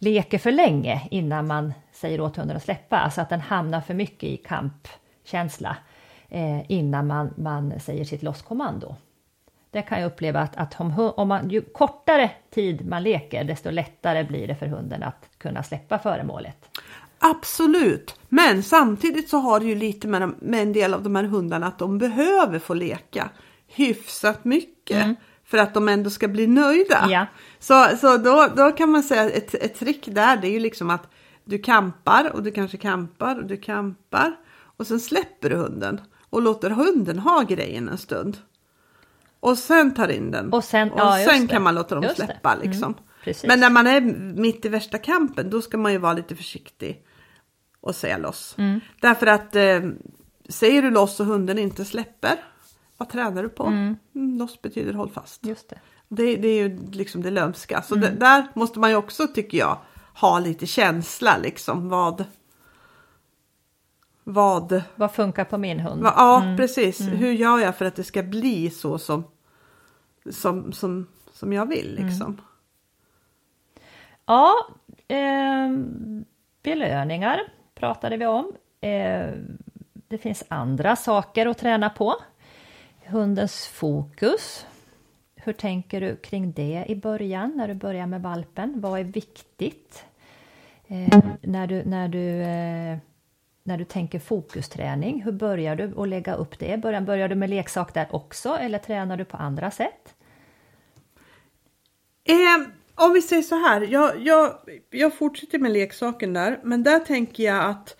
[0.02, 3.94] leker för länge innan man säger åt hunden att släppa, alltså att den hamnar för
[3.94, 5.78] mycket i kampkänsla
[6.30, 8.96] eh, innan man, man säger sitt losskommando.
[9.72, 13.70] Det kan jag uppleva att, att om, om man, ju kortare tid man leker, desto
[13.70, 16.80] lättare blir det för hunden att kunna släppa föremålet.
[17.20, 21.24] Absolut, men samtidigt så har det ju lite med, med en del av de här
[21.24, 23.30] hundarna att de behöver få leka
[23.68, 25.18] hyfsat mycket
[25.52, 27.08] för att de ändå ska bli nöjda.
[27.10, 27.26] Ja.
[27.60, 30.90] Så, så då, då kan man säga ett, ett trick där det är ju liksom
[30.90, 31.10] att
[31.44, 34.36] du kampar och du kanske kampar och du kampar
[34.78, 38.38] och sen släpper du hunden och låter hunden ha grejen en stund.
[39.40, 40.54] Och sen tar in den.
[40.54, 41.48] Och sen- ja, just sen det.
[41.54, 42.96] kan man låta dem Just släppa Mm, liksom.
[43.24, 43.48] precis.
[43.48, 44.02] Men när man är
[44.36, 47.04] mitt i värsta kampen då ska man ju vara lite försiktig
[47.82, 48.56] och säga loss.
[48.58, 48.80] Mm.
[49.02, 49.80] Därför att eh,
[50.50, 52.36] säger du loss och hunden inte släpper,
[53.02, 53.66] vad tränar du på?
[53.66, 55.46] Mm, loss betyder håll fast.
[55.46, 55.80] Just det.
[56.08, 57.82] Det, det är ju liksom det lömska.
[57.82, 58.10] Så Mm.
[58.10, 59.78] det, där måste man ju också, tycker jag,
[60.16, 61.90] ha lite känsla liksom.
[61.90, 62.26] Vad...
[64.24, 64.82] Vad...
[64.96, 66.04] Vad funkar på min hund?
[66.04, 67.02] vad ja, precis.
[67.02, 69.24] Hur gör jag för att det ska bli så som,
[70.30, 72.42] som, som, som jag vill liksom.
[74.26, 74.54] Ja,
[75.08, 75.70] eh,
[76.64, 77.40] belöningar
[77.76, 78.52] pratade vi om.
[78.82, 79.30] Eh,
[80.08, 82.16] det finns andra saker att träna på.
[83.12, 84.66] Hundens fokus.
[85.36, 88.82] Hur tänker du kring det i början, när du börjar med valpen?
[88.82, 90.06] Vad är viktigt?
[90.88, 92.98] Eh, när du, när du, eh,
[93.64, 96.78] när du tänker fokusträning, hur börjar du att lägga upp det?
[96.78, 100.16] Börjar, börjar du med leksak där också eller tränar du på andra sätt?
[102.24, 104.54] Eh, om vi säger så här, jag, jag,
[104.90, 107.98] jag fortsätter med leksaken där, men där tänker jag att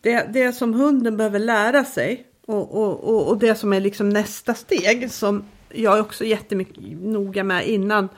[0.00, 4.08] det, det som hunden behöver lära sig och, och, och, och det som är liksom
[4.08, 8.08] nästa steg som jag är också jättemycket noga med innan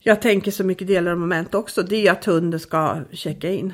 [0.00, 3.72] jag tänker så mycket delar och moment också, det är att hunden ska checka in.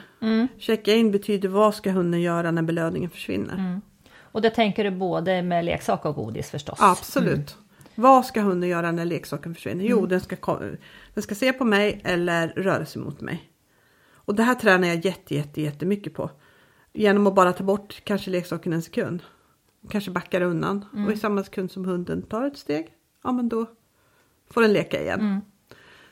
[0.59, 3.81] Checka in betyder vad ska hunden göra när belöningen försvinner?
[4.21, 6.79] Och det tänker du både med leksak och godis förstås?
[6.81, 7.57] Absolut.
[7.95, 9.85] Vad ska hunden göra när leksaken försvinner?
[9.85, 10.59] Jo, den, ska,
[11.15, 13.51] den ska se på mig eller röra sig mot mig.
[14.15, 16.31] Och det här tränar jag jätte, jätte, jättemycket på.
[16.95, 19.23] Genom att bara ta bort kanske leksaken en sekund.
[19.89, 20.85] Kanske backar undan.
[21.07, 22.87] Och i samma sekund som hunden tar ett steg,
[23.23, 23.67] ja men då
[24.51, 25.41] får den leka igen.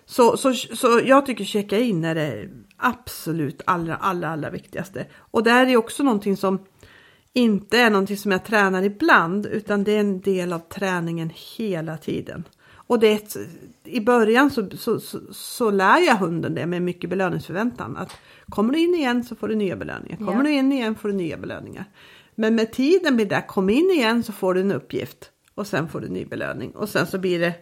[0.05, 5.07] Så, så, så jag tycker checka in är det absolut allra, allra, allra viktigaste.
[5.16, 6.59] Och det här är också någonting som
[7.33, 11.97] inte är någonting som jag tränar ibland utan det är en del av träningen hela
[11.97, 12.45] tiden.
[12.93, 13.37] Och det ett,
[13.85, 17.97] i början så, så, så, så, lär jag hunden det med mycket belöningsförväntan.
[17.97, 18.12] Att
[18.53, 20.17] kommer du in igen så får du nya belöningar.
[20.17, 20.43] Kommer Ja.
[20.43, 21.85] du in igen får du nya belöningar.
[22.35, 25.31] Men med tiden blir det, kom in igen så får du en uppgift.
[25.55, 26.71] Och sen får du ny belöning.
[26.71, 27.55] Och sen så blir det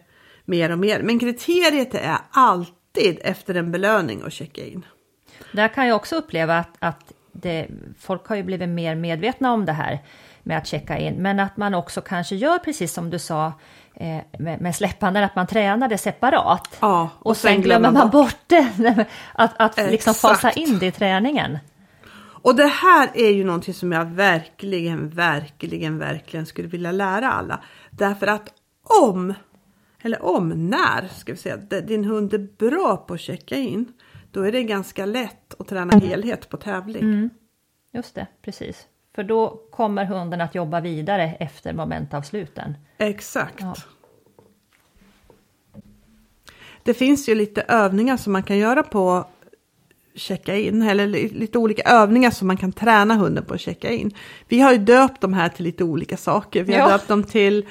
[0.45, 1.01] mer och mer.
[1.03, 4.85] Men kriteriet är alltid efter en belöning att checka in.
[5.51, 7.67] Där kan jag också uppleva att, att det,
[7.99, 9.99] folk har ju blivit mer medvetna om det här
[10.43, 13.53] med att checka in, men att man också kanske gör precis som du sa
[14.39, 16.77] med, med släppanden, att man tränar det separat.
[16.79, 21.57] Ja, och, sen, glömmer man bort, det, att, att liksom fasa in det i träningen.
[22.43, 27.63] Och det här är ju någonting som jag verkligen, verkligen, verkligen skulle vilja lära alla.
[27.89, 28.53] Därför att
[29.01, 29.33] om,
[30.01, 33.93] eller om, när, ska vi säga, din hund är bra på att checka in,
[34.31, 37.29] då är det ganska lätt att träna helhet på tävling.
[37.93, 38.87] Just det, precis.
[39.15, 42.73] För då kommer hunden att jobba vidare efter momentavsluten.
[42.97, 43.55] Exakt.
[43.59, 43.75] Ja.
[46.83, 49.27] Det finns ju lite övningar som man kan göra på
[50.15, 53.89] checka in, eller li- lite olika övningar som man kan träna hunden på att checka
[53.91, 54.11] in.
[54.47, 56.63] Vi har ju döpt de här till lite olika saker.
[56.63, 56.87] Vi har Ja.
[56.97, 57.65] döpt dem till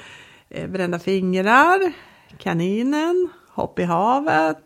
[0.49, 1.91] eh, brända fingrar,
[2.37, 4.57] kaninen, hopp i havet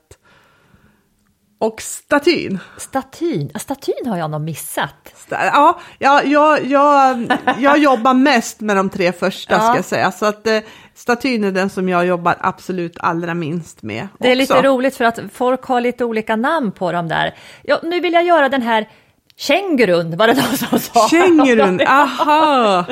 [1.60, 2.60] och statyn.
[2.78, 5.26] Statyn, statyn har jag nog missat.
[5.30, 7.28] Ja, ja, jag, jag,
[7.60, 9.60] jag jobbar mest med de tre första Ja.
[9.60, 10.12] ska jag säga.
[10.12, 10.60] Så att eh,
[10.96, 14.08] statyn är den som jag jobbar absolut allra minst med.
[14.20, 14.56] Det är också.
[14.56, 17.36] lite roligt för att folk har lite olika namn på dem där.
[17.64, 18.90] Ja, nu vill jag göra den här
[19.38, 21.08] kängurun, var det någon som sa.
[21.10, 22.86] Kängurun, aha!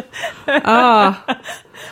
[0.63, 1.13] Ah,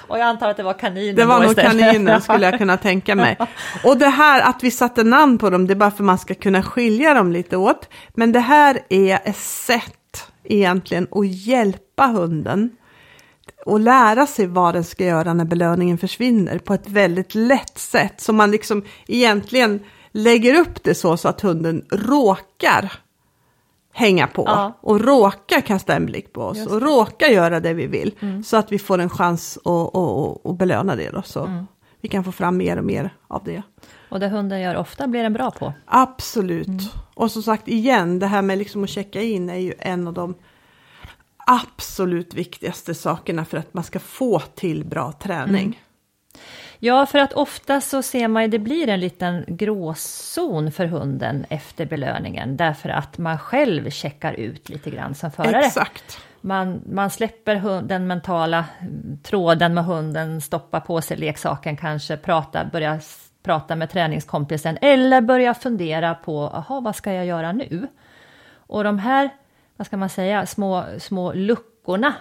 [0.07, 3.15] Och jag antar att det var kaninen det var nog kaninen skulle jag kunna tänka
[3.15, 3.37] mig.
[3.83, 6.17] Och det här att vi satte namn på dem, det är bara för att man
[6.17, 7.89] ska kunna skilja dem lite åt.
[8.13, 12.69] Men det här är ett sätt egentligen att hjälpa hunden
[13.65, 18.21] och lära sig vad den ska göra när belöningen försvinner på ett väldigt lätt sätt.
[18.21, 19.79] Så man liksom egentligen
[20.11, 22.91] lägger upp det så, så att hunden råkar
[23.93, 24.77] hänga på Ja.
[24.81, 28.15] och råkar kasta en blick på oss och råkar göra det vi vill.
[28.45, 31.21] Så att vi får en chans att, att, att, att belöna det då.
[31.21, 31.65] Så
[32.01, 33.61] vi kan få fram mer och mer av det.
[34.09, 35.73] Och det hunden gör ofta blir den bra på.
[35.85, 36.67] Absolut.
[37.13, 40.13] Och som sagt igen, det här med liksom att checka in är ju en av
[40.13, 40.35] de
[41.37, 45.81] absolut viktigaste sakerna för att man ska få till bra träning.
[46.83, 51.45] Ja, för att ofta så ser man ju det blir en liten gråzon för hunden
[51.49, 55.59] efter belöningen därför att man själv checkar ut lite grann som förare.
[55.65, 56.17] Exakt.
[56.41, 58.65] Man, man släpper hund, den mentala
[59.23, 65.21] tråden med hunden, stoppar på sig leksaken kanske, prata, börja s- prata med träningskompisen eller
[65.21, 67.87] börja fundera på, aha, vad ska jag göra nu?
[68.53, 69.29] Och de här,
[69.77, 72.13] vad ska man säga, små, små luckorna,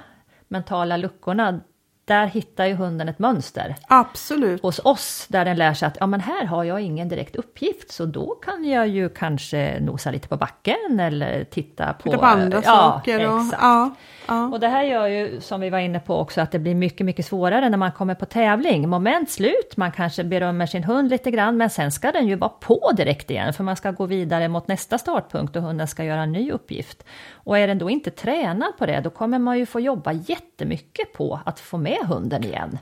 [0.49, 1.61] mentala luckorna,
[2.05, 4.63] där hittar ju hunden ett mönster Absolut.
[4.63, 7.91] hos oss där den lär sig att ja, men här har jag ingen direkt uppgift
[7.93, 12.57] så då kan jag ju kanske nosa lite på backen eller titta på, på andra
[12.57, 13.29] ja, saker.
[13.29, 13.63] Och, exakt.
[13.63, 13.95] ja,
[14.29, 14.47] ja.
[14.47, 17.07] Och det här gör ju, som vi var inne på också, att det blir mycket,
[17.07, 18.89] mycket svårare när man kommer på tävling.
[18.89, 22.51] Moment slut, man kanske berömmer sin hund lite grann, men sen ska den ju vara
[22.61, 26.23] på direkt igen, för man ska gå vidare mot nästa startpunkt och hunden ska göra
[26.23, 27.05] en ny uppgift.
[27.33, 31.13] Och är den då inte tränad på det, då kommer man ju få jobba jättemycket
[31.13, 32.79] på att få med hunden igen.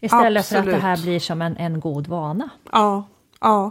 [0.00, 0.80] Istället för att Absolut.
[0.82, 2.50] det här blir som en, en god vana.
[2.72, 3.04] ja,
[3.40, 3.70] ja.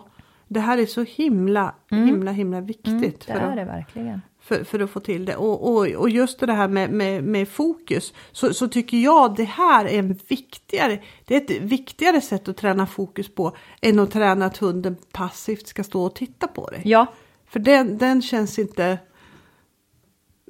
[0.50, 2.88] Det här är så himla, himla, himla viktigt.
[2.88, 3.02] Mm.
[3.02, 4.22] Det för är att- det verkligen.
[4.40, 5.36] för, för att få till det.
[5.36, 9.44] Och, och, och just det här med, med, med fokus så, så tycker jag det
[9.44, 14.12] här är en viktigare, det är ett viktigare sätt att träna fokus på än att
[14.12, 16.82] träna att hunden passivt ska stå och titta på dig.
[16.86, 17.06] Ja,
[17.50, 18.98] För den, den känns inte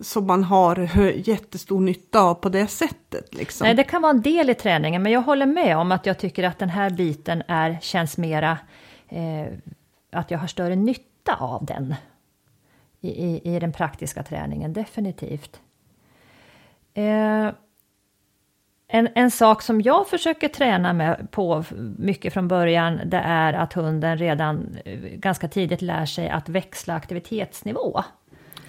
[0.01, 0.77] som man har
[1.29, 3.33] jättestor nytta av på det sättet.
[3.35, 3.65] Liksom.
[3.65, 6.19] Nej, det kan vara en del i träningen, men jag håller med om att jag
[6.19, 8.57] tycker att den här biten är, känns mera,
[9.09, 9.47] eh,
[10.11, 11.95] att jag har större nytta av den
[13.01, 15.61] i, i, i den praktiska träningen, definitivt.
[16.93, 17.51] Eh,
[18.89, 21.63] en, en sak som jag försöker träna med på
[21.97, 26.93] mycket från början, det är att hunden redan eh, ganska tidigt lär sig att växla
[26.93, 28.03] aktivitetsnivå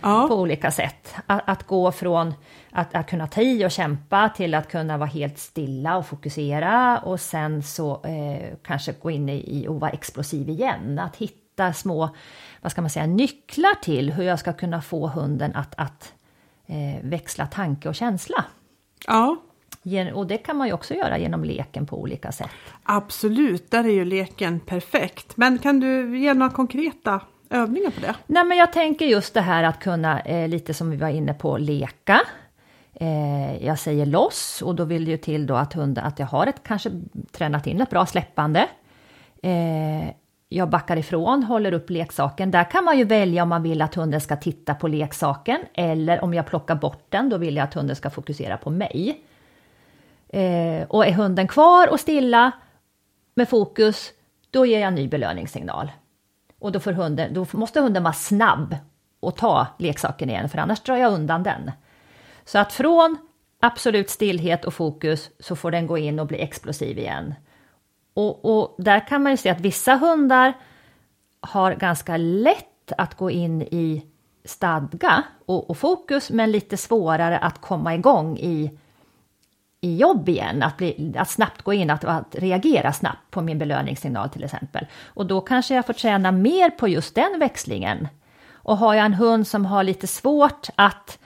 [0.01, 1.15] ja, på olika sätt.
[1.27, 2.35] Att, att gå från
[2.71, 6.99] att, att kunna ta i och kämpa till att kunna vara helt stilla och fokusera
[6.99, 10.99] och sen så eh, kanske gå in i, i och vara explosiv igen.
[10.99, 12.09] Att hitta små,
[12.61, 16.13] vad ska man säga, nycklar till hur jag ska kunna få hunden att, att
[16.67, 18.45] eh, växla tanke och känsla.
[19.83, 22.51] ja, Och det kan man ju också göra genom leken på olika sätt.
[22.83, 23.71] absolut.
[23.71, 25.37] Där är ju leken perfekt.
[25.37, 27.21] Men kan du ge några konkreta
[27.51, 28.15] övningar på det?
[28.27, 31.35] Nej, men jag tänker just det här att kunna, eh, lite som vi var inne
[31.35, 32.21] på, leka.
[32.95, 36.27] Eh, jag säger loss och då vill det ju till då att, hund, att jag
[36.27, 36.91] har ett, kanske
[37.33, 38.69] tränat in ett bra släppande.
[39.43, 40.11] Eh,
[40.49, 42.51] jag backar ifrån, håller upp leksaken.
[42.51, 46.25] Där kan man ju välja om man vill att hunden ska titta på leksaken eller
[46.25, 49.21] om jag plockar bort den, då vill jag att hunden ska fokusera på mig.
[50.29, 52.53] Eh, och är hunden kvar och stilla
[53.35, 54.13] med fokus,
[54.51, 55.91] då ger jag en ny belöningssignal.
[56.59, 58.77] Och då, får hunden, då måste hunden vara snabb
[59.21, 61.71] och ta leksaken igen, för annars drar jag undan den.
[62.45, 63.17] Så att från
[63.61, 67.35] absolut stillhet och fokus så får den gå in och bli explosiv igen.
[68.15, 70.53] Och, och där kan man ju se att vissa hundar
[71.41, 74.07] har ganska lätt att gå in i
[74.45, 78.79] stadga och, och, fokus, men lite svårare att komma igång i,
[79.81, 83.59] i jobb igen, att, bli, att snabbt gå in, att, att reagera snabbt på min
[83.59, 84.87] belöningssignal till exempel.
[85.07, 88.09] Och då kanske jag får träna mer på just den växlingen.
[88.53, 91.19] Och har jag en hund som har lite svårt att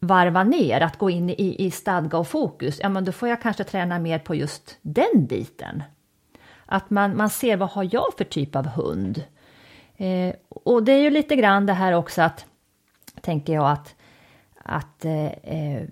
[0.00, 3.42] varva ner, att gå in i, i stadga och fokus, ja men då får jag
[3.42, 5.82] kanske träna mer på just den biten.
[6.66, 9.24] Att man, man ser vad har jag för typ av hund?
[9.96, 12.46] Eh, och det är ju lite grann det här också att,
[13.20, 13.94] tänker jag, att,
[14.64, 15.82] att eh, eh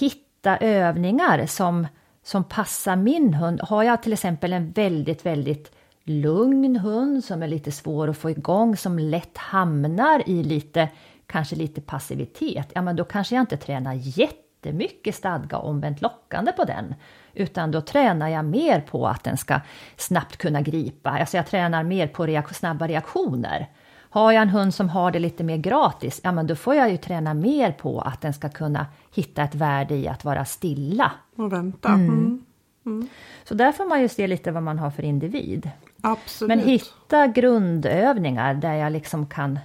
[0.00, 1.86] hitta hitta övningar som,
[2.22, 3.60] som passar min hund.
[3.60, 5.72] Har jag till exempel en väldigt, väldigt
[6.04, 10.88] lugn hund som är lite svår att få igång, som lätt hamnar i lite,
[11.26, 16.64] kanske lite passivitet, ja men då kanske jag inte tränar jättemycket stadga omvänt lockande på
[16.64, 16.94] den.
[17.34, 19.60] Utan då tränar jag mer på att den ska
[19.96, 23.68] snabbt kunna gripa, alltså jag tränar mer på reak snabba reaktioner.
[24.12, 26.90] Har jag en hund som har det lite mer gratis, ja men då får jag
[26.90, 31.12] ju träna mer på att den ska kunna hitta ett värde i att vara stilla.
[31.36, 31.88] Och vänta.
[31.88, 32.08] Mm.
[32.08, 32.44] Mm.
[32.86, 33.08] Mm.
[33.44, 35.70] Så där får man ju se lite vad man har för individ.
[36.00, 36.48] Absolut.
[36.48, 39.58] Men hitta grundövningar där jag liksom kan,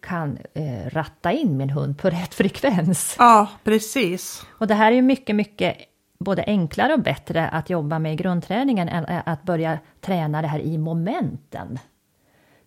[0.00, 3.16] kan eh, ratta in min hund på rätt frekvens.
[3.18, 4.46] Ja, precis.
[4.50, 5.76] Och det här är ju mycket, mycket
[6.18, 10.60] både enklare och bättre att jobba med i grundträningen än att börja träna det här
[10.60, 11.78] i momenten.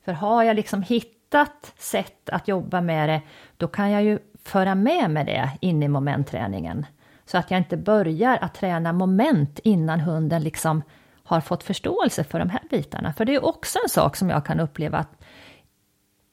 [0.06, 3.22] För har jag liksom hittat sätt att jobba med det,
[3.58, 6.86] då kan jag ju föra med mig det in i momentträningen.
[7.26, 10.82] Så att jag inte börjar att träna moment innan hunden liksom
[11.24, 13.14] har fått förståelse för de här bitarna.
[13.14, 15.24] För det är också en sak som jag kan uppleva att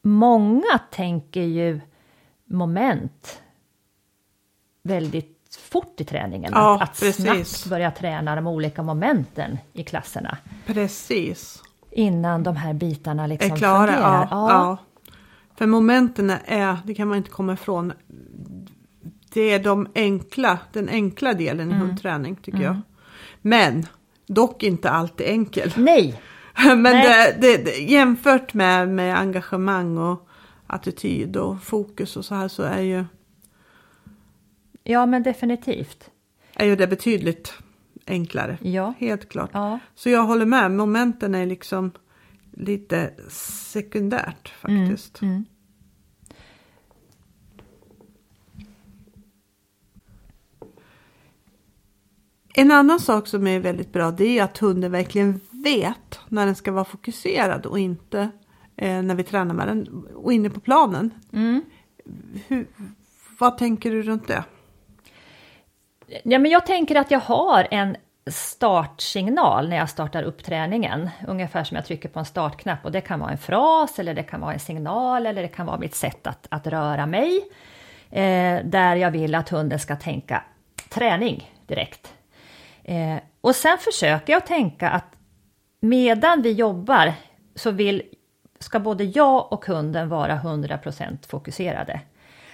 [0.02, 1.80] många tänker ju
[2.44, 3.42] moment
[4.82, 6.52] väldigt fort i träningen.
[6.54, 10.38] Ja, att, att snabbt börja träna de olika momenten i klasserna.
[10.66, 11.62] Precis.
[11.96, 13.92] Innan de här bitarna liksom är klara.
[13.92, 14.50] Ja, ja.
[14.50, 14.78] ja,
[15.56, 17.92] För momenten är, det kan man inte komma ifrån,
[19.32, 21.86] det är de enkla, den enkla delen i mm.
[21.86, 22.66] hundträning tycker mm.
[22.66, 22.80] jag.
[23.42, 23.86] Men
[24.26, 25.72] dock inte alltid enkel.
[25.76, 26.20] Nej!
[26.64, 27.36] Men Nej.
[27.40, 30.28] Det, det, jämfört med, med engagemang och
[30.66, 33.04] attityd och fokus och så här så är ju
[34.84, 36.10] Ja, men definitivt.
[36.54, 37.54] Är ju det betydligt
[38.06, 38.58] enklare.
[38.62, 38.94] Ja.
[38.98, 39.50] Helt klart.
[39.52, 39.78] Ja.
[39.94, 41.92] Så jag håller med, momenten är liksom
[42.52, 45.22] lite sekundärt faktiskt.
[45.22, 45.44] Mm, mm.
[52.58, 56.54] En annan sak som är väldigt bra det är att hunden verkligen vet när den
[56.54, 58.30] ska vara fokuserad och inte
[58.76, 61.10] eh, när vi tränar med den och inne på planen.
[61.32, 61.62] Mm.
[62.46, 62.66] Hur,
[63.38, 64.44] vad tänker du runt det?
[66.06, 67.96] Ja, men jag tänker att jag har en
[68.26, 71.10] startsignal när jag startar upp träningen.
[71.26, 74.22] Ungefär som jag trycker på en startknapp och det kan vara en fras eller det
[74.22, 77.48] kan vara en signal eller det kan vara mitt sätt att, att röra mig.
[78.10, 80.44] Eh, där jag vill att hunden ska tänka
[80.88, 82.14] träning direkt.
[82.84, 85.16] Eh, och sen försöker jag tänka att
[85.80, 87.12] medan vi jobbar
[87.54, 88.02] så vill,
[88.58, 92.00] ska både jag och hunden vara 100% fokuserade.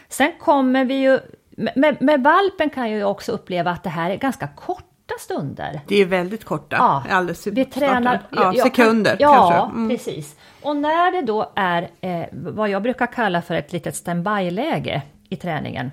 [0.08, 1.20] Sen kommer vi ju
[1.56, 5.80] med, med valpen kan jag ju också uppleva att det här är ganska korta stunder.
[5.86, 6.76] Det är väldigt korta.
[6.76, 9.76] Ja, alldeles vi tränar ja, sekunder ja, kanske.
[9.76, 9.88] Mm.
[9.88, 10.36] precis.
[10.62, 15.36] Och när det då är eh, vad jag brukar kalla för ett litet standby-läge i
[15.36, 15.90] träningen,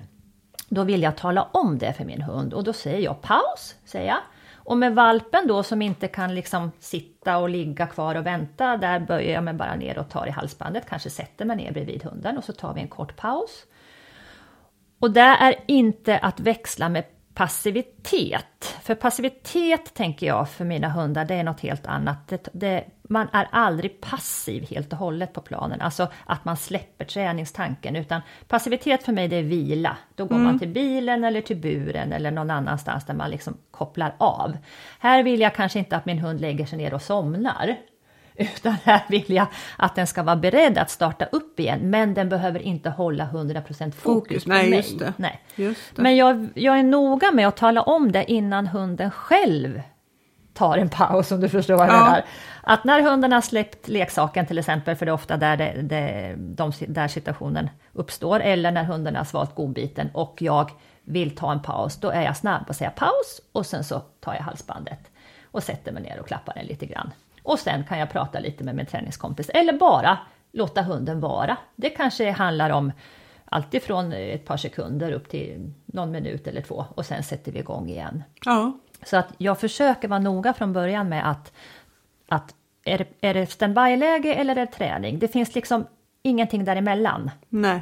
[0.68, 4.08] då vill jag tala om det för min hund och då säger jag paus, säger
[4.08, 4.18] jag.
[4.54, 9.00] Och med valpen då som inte kan liksom sitta och ligga kvar och vänta, där
[9.00, 12.38] böjer jag mig bara ner och tar i halsbandet, kanske sätter mig ner bredvid hunden
[12.38, 13.64] och så tar vi en kort paus.
[15.00, 18.76] Och det är inte att växla med passivitet.
[18.82, 22.28] För passivitet tänker jag för mina hundar, det är något helt annat.
[22.28, 27.04] Det, det, man är aldrig passiv helt och hållet på planen, alltså att man släpper
[27.04, 29.96] träningstanken, utan passivitet för mig det är vila.
[30.14, 30.46] Då går mm.
[30.46, 34.56] man till bilen eller till buren eller någon annanstans där man liksom kopplar av.
[34.98, 37.76] Här vill jag kanske inte att min hund lägger sig ner och somnar,
[38.56, 41.90] Utan här vill jag att den ska vara beredd att starta upp igen.
[41.90, 44.44] Men den behöver inte hålla 100% fokus, fokus.
[44.44, 44.76] på Nej, mig.
[44.78, 45.12] just det.
[45.16, 45.40] Nej.
[45.56, 46.02] Just det.
[46.02, 49.82] Men jag, jag är noga med att tala om det innan hunden själv
[50.54, 52.04] tar en paus om du förstår vad jag Ja.
[52.04, 52.24] menar.
[52.62, 56.34] Att när hunden har släppt leksaken till exempel, för det är ofta där, det, det,
[56.38, 60.70] de, där situationen uppstår, eller när hunden har svalt godbiten och jag
[61.04, 64.34] vill ta en paus, då är jag snabb och säger paus och sen så tar
[64.34, 64.98] jag halsbandet
[65.50, 67.10] och sätter mig ner och klappar den lite grann.
[67.42, 70.18] Och sen kan jag prata lite med min träningskompis eller bara
[70.52, 71.56] låta hunden vara.
[71.76, 72.92] Det kanske handlar om
[73.44, 77.58] allt ifrån ett par sekunder upp till någon minut eller två och sen sätter vi
[77.58, 78.22] igång igen.
[78.44, 78.72] Ja,
[79.04, 81.52] Så att jag försöker vara noga från början med att,
[82.28, 85.18] att är det, är det standby-läge eller är det träning?
[85.18, 85.86] Det finns liksom
[86.22, 87.30] ingenting däremellan.
[87.48, 87.80] nej.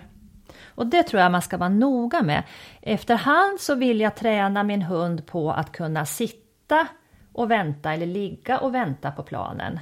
[0.66, 2.42] Och det tror jag man ska vara noga med.
[2.82, 6.86] Efterhand så vill jag träna min hund på att kunna sitta
[7.32, 9.80] och vänta eller ligga och vänta på planen.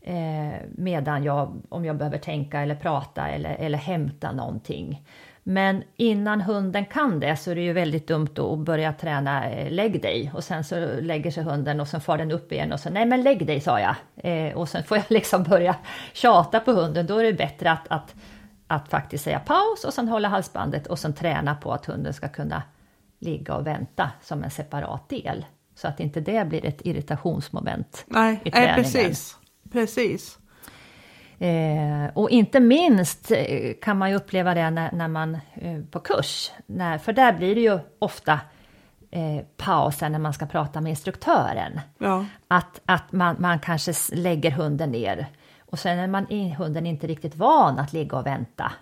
[0.00, 5.02] Eh, medan jag, om jag behöver tänka eller prata eller, eller hämta någonting.
[5.42, 9.72] Men innan hunden kan det så är det ju väldigt dumt att börja träna eh,
[9.72, 12.80] lägg dig och sen så lägger sig hunden och sen far den upp igen och
[12.80, 13.94] så nej men lägg dig sa jag.
[14.16, 15.76] Eh, och sen får jag liksom börja
[16.12, 17.06] tjata på hunden.
[17.06, 18.14] Då är det bättre att, att,
[18.66, 22.28] att faktiskt säga paus och sen hålla halsbandet och sen träna på att hunden ska
[22.28, 22.62] kunna
[23.18, 25.44] ligga och vänta som en separat del.
[25.82, 28.74] Så att inte det blir ett irritationsmoment Nej, i nej träningen.
[28.74, 29.36] precis.
[29.72, 30.38] Precis.
[31.38, 36.00] Eh, och inte minst eh, kan man ju uppleva det när, när man eh, på
[36.00, 38.40] kurs, när, för där blir det ju ofta
[39.10, 41.80] eh, pauser när man ska prata med instruktören.
[41.98, 45.26] Ja, Att, att man, man kanske lägger hunden ner
[45.70, 46.26] och sen är man
[46.56, 48.72] hunden inte riktigt van att ligga och vänta.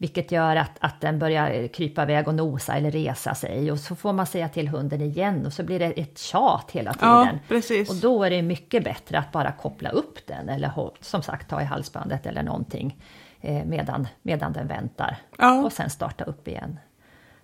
[0.00, 3.96] Vilket gör att, att den börjar krypa iväg och nosa eller resa sig och så
[3.96, 7.38] får man säga till hunden igen och så blir det ett tjat hela tiden.
[7.48, 7.84] ja.
[7.88, 11.62] Och då är det mycket bättre att bara koppla upp den eller som sagt ta
[11.62, 12.96] i halsbandet eller någonting
[13.40, 15.16] eh, medan, medan den väntar.
[15.38, 15.64] Ja.
[15.64, 16.78] Och sen starta upp igen.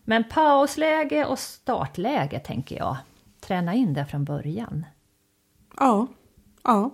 [0.05, 2.97] Men pausläge och startläge tänker jag.
[3.41, 4.87] Träna in det från början.
[5.79, 6.07] Ja,
[6.65, 6.91] ja,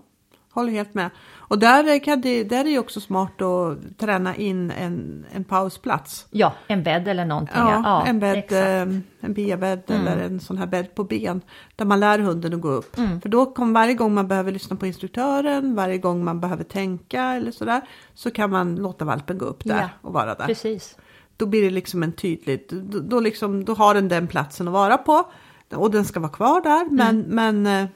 [0.53, 1.11] håller helt med.
[1.35, 6.27] Och där, kan det, där är det också smart att träna in en, en pausplats.
[6.31, 7.57] Ja, en bädd eller någonting.
[7.57, 8.53] Ja, en bädd, exakt.
[8.53, 8.97] Mm.
[8.97, 11.41] eh, en biabädd eller en sån här bädd på ben.
[11.77, 12.99] Där man lär hunden att gå upp.
[12.99, 13.21] Mm.
[13.21, 17.23] För då kommer varje gång man behöver lyssna på instruktören, varje gång man behöver tänka
[17.23, 17.81] eller sådär.
[18.15, 20.47] Så kan man låta valpen gå upp där Ja, och vara där.
[20.47, 20.97] Precis.
[21.37, 24.75] Då blir det liksom en tydligt, då, då, liksom, då har den den platsen att
[24.75, 25.25] vara på.
[25.75, 27.89] Och den ska vara kvar där men, men eh,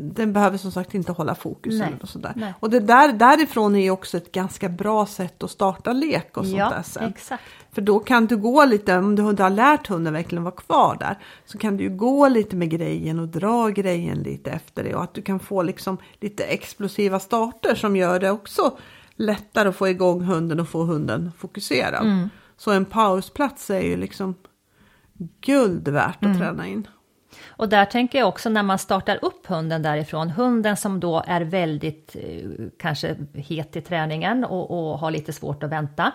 [0.00, 1.78] den behöver som sagt inte hålla fokus.
[1.78, 2.32] Nej, eller sådär.
[2.36, 2.54] nej.
[2.60, 6.44] Och det där, därifrån är ju också ett ganska bra sätt att starta lek och
[6.44, 7.04] sånt Ja, där sen.
[7.08, 7.42] exakt.
[7.72, 10.96] För då kan du gå lite, om du inte har lärt hunden verkligen vara kvar
[11.00, 15.02] där, så kan du gå lite med grejen och dra grejen lite efter det och
[15.02, 18.78] att du kan få liksom lite explosiva starter som gör det också
[19.16, 22.06] lättare att få igång hunden och få hunden fokuserad.
[22.06, 22.28] Mm.
[22.56, 24.34] Så en pausplats är ju liksom
[25.40, 26.32] guld värt Mm.
[26.32, 26.86] att träna in.
[27.46, 31.40] Och där tänker jag också när man startar upp hunden därifrån, hunden som då är
[31.40, 36.12] väldigt eh, kanske het i träningen och, och har lite svårt att vänta.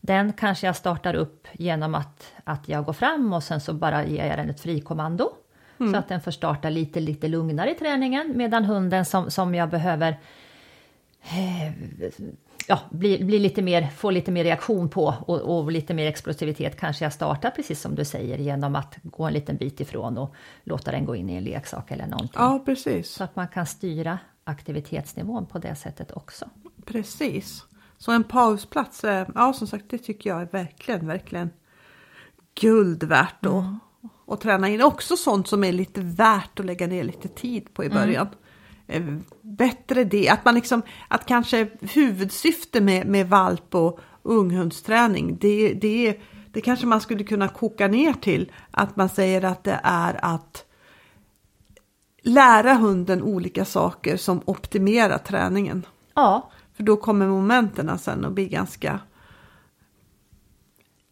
[0.00, 4.04] Den kanske jag startar upp genom att, att jag går fram och sen så bara
[4.04, 5.30] ger jag den ett frikommando.
[5.78, 8.32] Så att den får starta lite, lite lugnare i träningen.
[8.36, 10.16] Medan hunden som, som jag behöver
[11.22, 11.72] eh,
[12.68, 16.80] ja, bli, bli lite mer, få lite mer reaktion på och, och lite mer explosivitet
[16.80, 20.34] kanske jag startar precis som du säger genom att gå en liten bit ifrån och
[20.64, 22.34] låta den gå in i en leksak eller någonting.
[22.34, 23.10] Ja, precis.
[23.10, 26.44] Så att man kan styra aktivitetsnivån på det sättet också.
[26.84, 27.64] Precis.
[27.98, 31.50] Så en pausplats, är, ja som sagt det tycker jag är verkligen, verkligen
[32.60, 33.78] guld värt att, Mm.
[34.26, 34.82] att träna in.
[34.82, 37.98] Också sånt som är lite värt att lägga ner lite tid på i Mm.
[37.98, 38.26] början.
[38.26, 38.32] Eh,
[39.42, 46.20] Bättre det, att man liksom, att kanske huvudsyfte med, med valp och unghundsträning, det, det,
[46.52, 50.64] det kanske man skulle kunna koka ner till att man säger att det är att
[52.22, 55.86] lära hunden olika saker som optimerar träningen.
[56.14, 59.00] Ja, För då kommer momenten sen att bli ganska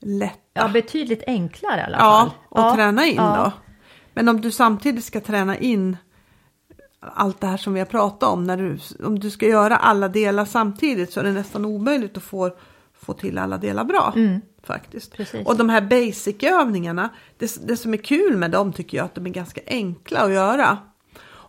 [0.01, 0.39] lätta.
[0.53, 2.31] ja betydligt enklare i alla Ja, fall.
[2.49, 3.37] och Ja, träna in ja.
[3.45, 3.53] då.
[4.15, 5.97] Men om du samtidigt ska träna in
[7.15, 8.45] allt det här som vi har pratat om.
[8.45, 12.23] När du, om du ska göra alla delar samtidigt så är det nästan omöjligt att
[12.23, 12.51] få,
[12.95, 14.13] få till alla delar bra.
[14.63, 15.15] Faktiskt.
[15.15, 15.17] Mm.
[15.17, 15.47] Precis.
[15.47, 19.27] Och de här basic-övningarna, det, det som är kul med dem tycker jag att de
[19.27, 20.79] är ganska enkla att göra.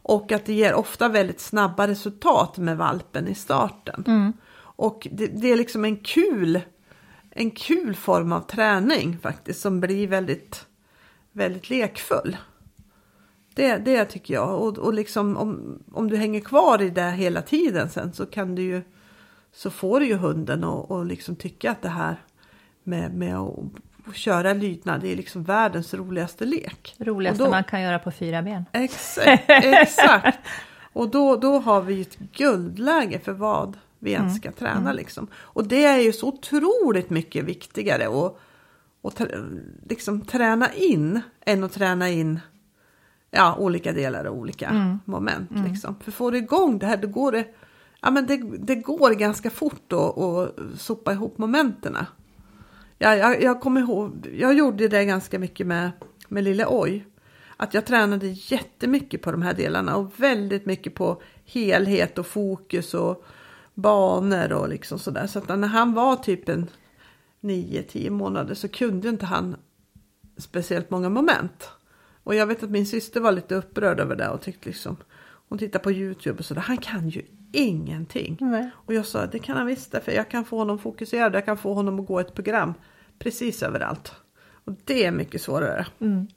[0.07, 4.03] Och att det ger ofta väldigt snabba resultat med valpen i starten.
[4.07, 4.33] Mm.
[4.57, 6.61] Och det, det är liksom en kul,
[7.29, 10.65] en kul form av träning faktiskt som blir väldigt,
[11.31, 12.37] väldigt lekfull.
[13.55, 14.61] Det, det tycker jag.
[14.61, 18.55] Och, och liksom om, om du hänger kvar i det hela tiden sen så kan
[18.55, 18.81] du ju
[19.53, 22.15] så får du ju hunden att och liksom tycka att det här
[22.83, 26.95] med, med att köra lydnad det är liksom världens roligaste lek.
[26.99, 28.65] Roligaste Och då- man kan göra på fyra ben.
[28.71, 30.37] Exakt, exakt.
[30.93, 35.27] Och då, då har vi ett guldläge för vad vi ens ska träna liksom.
[35.35, 38.05] Och det är ju så otroligt mycket viktigare
[39.03, 42.39] att, trä- liksom träna in än att träna in
[43.35, 45.51] ja, olika delar och olika moment.
[45.67, 45.95] Liksom.
[45.99, 47.45] För får du igång det här då går det,
[48.01, 52.07] ja, men det, det går ganska fort att sopa ihop momenterna.
[52.97, 55.91] Ja, jag, jag kommer ihåg, jag gjorde det ganska mycket med,
[56.27, 57.05] med Lille Oj.
[57.57, 62.93] Att jag tränade jättemycket på de här delarna och väldigt mycket på helhet och fokus
[62.93, 63.25] och
[63.73, 65.27] banor och liksom sådär.
[65.27, 66.69] Så att när han var typ en
[67.41, 69.55] 9-10 månader så kunde inte han
[70.37, 71.69] speciellt många moment.
[72.25, 74.97] Och jag vet att min syster var lite upprörd över det och tyckte liksom
[75.49, 77.21] hon tittar på Youtube och sådär, han kan ju
[77.51, 78.37] ingenting.
[78.41, 78.69] Nej.
[78.75, 81.57] Och jag sa, det kan han visst för jag kan få honom fokuserad, jag kan
[81.57, 82.73] få honom att gå ett program
[83.19, 84.11] precis överallt.
[84.65, 85.85] Och det är mycket svårare.
[85.99, 86.27] Mm.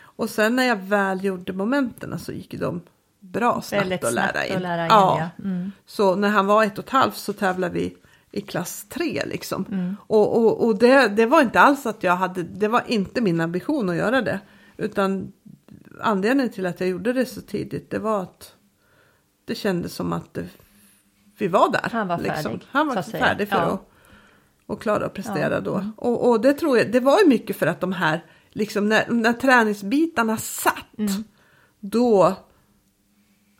[0.00, 2.80] Och sen när jag väl gjorde momenten så gick de
[3.20, 4.56] bra snabbt Väldigt att lära snabbt in.
[4.56, 5.30] att lära in, ja.
[5.36, 5.44] ja.
[5.44, 5.72] Mm.
[5.86, 7.96] Så när han var ett och ett halvt så tävlade vi
[8.30, 9.64] i klass tre liksom.
[9.70, 9.96] Mm.
[10.06, 13.40] Och, och, och det, det var inte alls att jag hade, det var inte min
[13.40, 14.40] ambition att göra det.
[14.76, 15.32] Utan
[16.00, 18.54] anledningen till att jag gjorde det så tidigt det var att
[19.44, 20.46] det kändes som att det,
[21.38, 21.88] vi var där.
[21.92, 22.42] Han var liksom.
[22.42, 23.62] färdig, Han var färdig för Ja.
[23.62, 23.88] att
[24.66, 25.60] och klara att prestera Ja.
[25.60, 25.90] då.
[25.96, 29.10] Och, och det tror jag, det var ju mycket för att de här, liksom när,
[29.10, 31.24] när träningsbitarna satt, Mm.
[31.80, 32.34] då,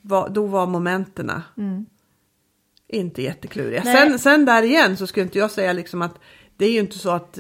[0.03, 1.87] var, då var momenterna Mm.
[2.89, 3.83] inte jättekluriga.
[3.85, 3.97] Nej.
[3.97, 6.15] Sen, sen där igen så skulle inte jag säga liksom att
[6.57, 7.39] det är ju inte så att,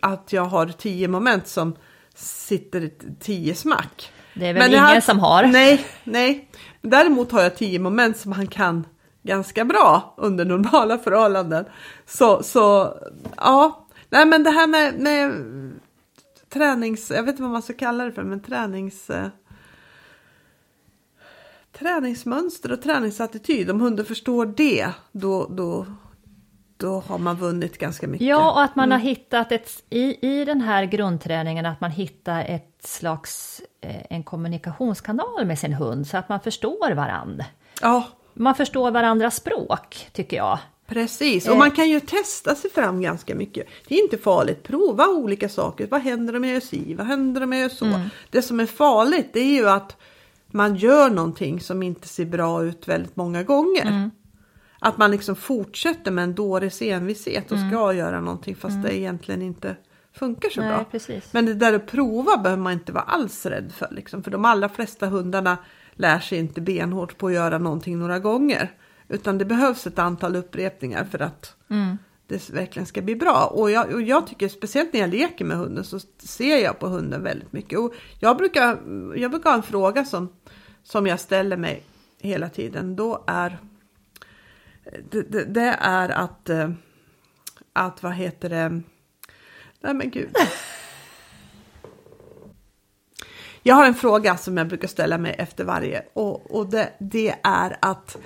[0.00, 1.76] att jag har tio moment som
[2.14, 4.12] sitter tio smack.
[4.34, 5.46] Det är väl Men ingen har- som har.
[5.46, 6.48] Nej, nej.
[6.82, 8.86] Däremot har jag tio moment som han kan
[9.22, 11.64] ganska bra under normala förhållanden.
[12.06, 12.94] Så, så
[13.36, 15.32] ja, nej men det här med, med
[16.52, 19.10] tränings, jag vet inte vad man ska kalla det för, men tränings...
[19.10, 19.26] Eh,
[21.78, 25.86] träningsmönster och träningsattityd, om hunden förstår det, då, då,
[26.82, 28.26] då har man vunnit ganska mycket.
[28.26, 29.08] Ja, och att man har Mm.
[29.08, 35.44] hittat ett, i, i den här grundträningen, att man hittar ett slags eh, en kommunikationskanal
[35.46, 37.44] med sin hund så att man förstår varandra.
[37.80, 38.04] ja
[38.34, 40.58] Man förstår varandras språk, tycker jag.
[40.86, 41.52] Precis, Eh.
[41.52, 43.66] och man kan ju testa sig fram ganska mycket.
[43.88, 45.86] Det är inte farligt, prova olika saker.
[45.90, 46.94] Vad händer om jag gör si?
[46.94, 47.84] Vad händer om jag gör så?
[47.84, 48.00] Mm.
[48.30, 49.96] Det som är farligt det är ju att
[50.50, 53.86] man gör någonting som inte ser bra ut väldigt många gånger.
[53.86, 54.10] Mm.
[54.84, 57.70] Att man liksom fortsätter med en dåres envishet och Mm.
[57.70, 59.76] ska göra någonting fast det egentligen inte
[60.12, 60.84] funkar så Nej, bra.
[60.90, 61.32] precis.
[61.32, 63.88] Men det där att prova behöver man inte vara alls rädd för.
[63.90, 64.22] Liksom.
[64.22, 65.58] För de allra flesta hundarna
[65.94, 68.70] lär sig inte benhårt på att göra någonting några gånger.
[69.08, 71.98] Utan det behövs ett antal upprepningar för att Mm.
[72.26, 73.44] det verkligen ska bli bra.
[73.54, 76.86] Och jag, och jag tycker speciellt när jag leker med hunden så ser jag på
[76.88, 77.78] hunden väldigt mycket.
[77.78, 78.68] Och jag, brukar,
[79.16, 80.28] jag brukar ha en fråga som,
[80.82, 81.82] som jag ställer mig
[82.20, 82.96] hela tiden.
[82.96, 83.58] Då är
[85.10, 86.70] det, det, det är att, eh,
[87.72, 88.82] att vad heter det,
[89.80, 90.36] nej men gud.
[93.62, 97.34] Jag har en fråga som jag brukar ställa mig efter varje och, och det, det
[97.42, 98.16] är att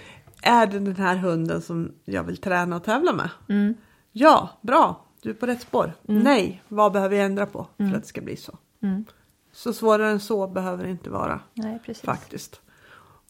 [0.43, 3.31] är det den här hunden som jag vill träna och tävla med?
[3.49, 3.75] Mm.
[4.13, 5.93] Ja, bra, du är på rätt spår.
[6.03, 8.59] Nej, vad behöver jag ändra på för att det ska bli så?
[8.83, 9.05] Mm.
[9.53, 12.05] Så svårare än så behöver det inte vara Nej, precis.
[12.05, 12.61] faktiskt.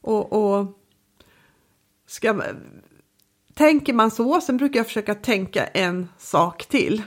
[0.01, 0.79] Och, och
[2.07, 2.43] ska,
[3.57, 7.03] tänker man så, sen brukar jag försöka tänka en sak till.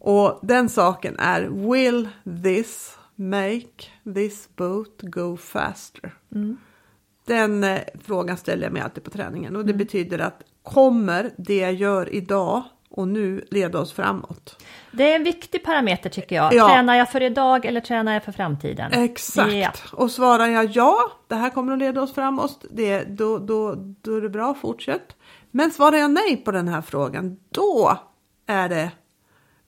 [0.00, 2.08] Och den saken är Will
[2.42, 6.14] this make this boat go faster?
[7.26, 11.56] Den eh, frågan ställer jag mig alltid på träningen och det betyder att kommer det
[11.56, 14.64] jag gör idag och nu leda oss framåt?
[14.92, 16.54] Det är en viktig parameter tycker jag.
[16.54, 16.68] Ja.
[16.68, 18.92] Tränar jag för idag eller tränar jag för framtiden?
[18.92, 19.52] Exakt.
[19.52, 19.72] Ja.
[19.92, 24.16] Och svarar jag ja, det här kommer att leda oss framåt, det, då, då, då
[24.16, 25.16] är det bra, fortsätt.
[25.58, 27.98] Men svarar jag nej på den här frågan, då
[28.46, 28.90] är det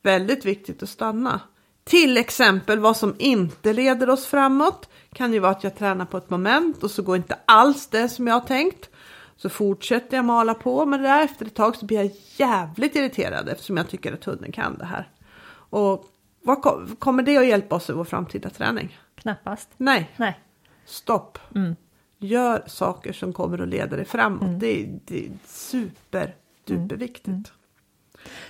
[0.03, 1.41] väldigt viktigt att stanna.
[1.85, 6.17] Till exempel vad som inte leder oss framåt kan ju vara att jag tränar på
[6.17, 8.91] ett moment och så går inte alls det som jag har tänkt.
[9.37, 11.25] Så fortsätter jag mala på med det där.
[11.25, 14.87] Efter ett tag så blir jag jävligt irriterad eftersom jag tycker att hunden kan det
[14.87, 15.11] här.
[15.53, 16.05] Och
[16.43, 18.99] vad kom, kommer det att hjälpa oss i vår framtida träning?
[19.15, 19.69] Knappast.
[19.77, 20.41] Nej, Nej.
[20.85, 21.39] stopp.
[21.55, 21.77] Mm.
[22.23, 24.61] Gör saker som kommer att leda dig framåt.
[24.61, 27.53] Det, är, det är super, duperviktigt.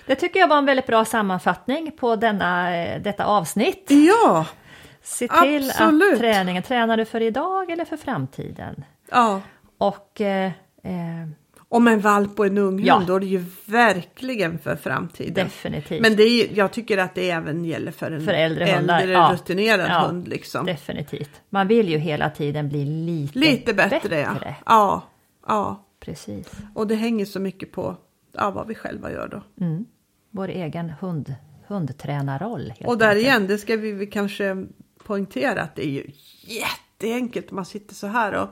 [0.06, 3.86] Det tycker jag var en väldigt bra sammanfattning på denna, eh, detta avsnitt.
[3.88, 4.46] Ja,
[5.02, 6.12] Se till Absolut.
[6.12, 8.84] att träningen, tränar du för idag eller för framtiden?
[9.10, 9.40] Ja.
[9.78, 10.52] Och eh,
[10.82, 11.28] eh,
[11.72, 13.02] Om en valp och en ung hund, Ja.
[13.06, 15.34] då är det ju verkligen för framtiden.
[15.34, 16.02] definitivt.
[16.02, 19.30] Men det är, jag tycker att det även gäller för en För äldre hundar, ja.
[19.32, 20.06] rutinerad Ja.
[20.06, 20.28] hund.
[20.28, 20.66] Liksom.
[20.66, 21.30] Definitivt.
[21.50, 24.36] Man vill ju hela tiden bli lite, Lite bättre, ja.
[24.66, 25.02] ja.
[25.46, 26.52] Ja, Precis.
[26.74, 27.96] och det hänger så mycket på
[28.32, 29.64] ja, vad vi själva gör då.
[29.64, 29.84] Mm.
[30.30, 31.34] Vår egen hund,
[31.66, 32.72] hundtränarroll.
[32.84, 33.22] Och där enkelt.
[33.26, 34.66] igen, det ska vi kanske
[35.04, 36.10] poängtera att det är ju
[36.42, 38.48] jätteenkelt om man sitter så här och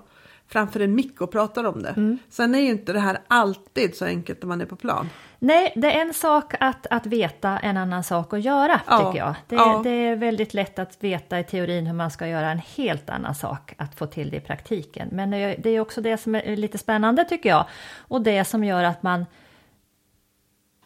[0.48, 1.88] framför en mick och pratar om det.
[1.96, 2.18] Mm.
[2.28, 5.08] Sen är ju inte det här alltid så enkelt när man är på plan.
[5.38, 9.18] Nej, det är en sak att, att veta, en annan sak att göra, Ja, tycker
[9.24, 9.34] jag.
[9.48, 9.80] Det, ja.
[9.84, 13.34] det är väldigt lätt att veta i teorin hur man ska göra, en helt annan
[13.34, 15.08] sak att få till det i praktiken.
[15.12, 17.64] Men det är- det är också det som är lite spännande, tycker jag.
[17.98, 19.26] Och det som gör att man,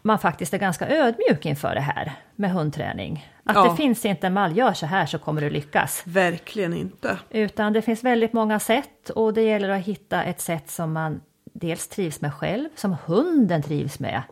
[0.02, 3.26] man faktiskt är ganska ödmjuk inför det här med hundträning.
[3.44, 3.64] Att Ja.
[3.70, 6.02] det finns inte en mall, gör så här så kommer du lyckas.
[6.06, 7.18] Verkligen inte.
[7.30, 11.20] Utan det finns väldigt många sätt och det gäller att hitta ett sätt som man
[11.62, 14.22] dels trivs med själv, som hunden trivs med.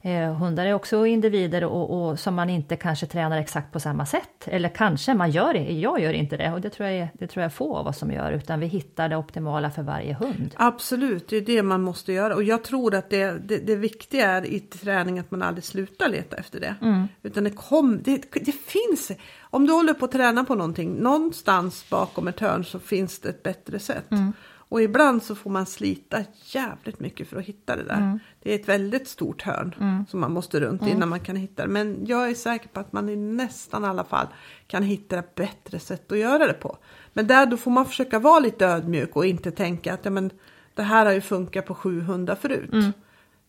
[0.00, 4.06] Eh, hundar är också individer och, och som man inte kanske tränar exakt på samma
[4.06, 4.44] sätt.
[4.44, 7.42] Eller kanske man gör det, jag gör inte det och det tror jag det tror
[7.42, 8.32] jag få av oss som gör.
[8.32, 10.54] Utan vi hittar det optimala för varje hund.
[10.56, 12.34] Absolut, det är det man måste göra.
[12.34, 16.08] Och jag tror att det, det, det viktiga är i träning att man aldrig slutar
[16.08, 16.74] leta efter det.
[17.22, 21.90] Utan det, kom, det, det finns, om du håller på att träna på någonting, någonstans
[21.90, 24.10] bakom ett hörn så finns det ett bättre sätt.
[24.70, 28.20] Och ibland så får man slita jävligt mycket för att hitta det där.
[28.42, 31.68] Det är ett väldigt stort hörn som man måste runt innan man kan hitta det.
[31.68, 34.26] Men jag är säker på att man i nästan alla fall
[34.66, 36.78] kan hitta ett bättre sätt att göra det på.
[37.12, 40.30] Men där då får man försöka vara lite ödmjuk och inte tänka att ja, men,
[40.74, 42.94] det här har ju funkat på sju hundar förut.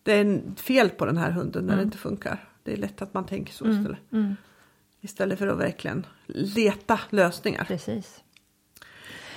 [0.02, 2.48] Det är fel på den här hunden när det inte funkar.
[2.62, 3.98] Det är lätt att man tänker så istället.
[5.00, 7.64] Istället för att verkligen leta lösningar.
[7.64, 8.22] Precis.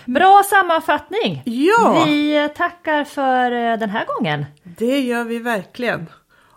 [0.06, 1.42] Bra sammanfattning!
[1.46, 2.04] Ja.
[2.06, 4.46] Vi tackar för eh, den här gången.
[4.64, 6.10] Det gör vi verkligen.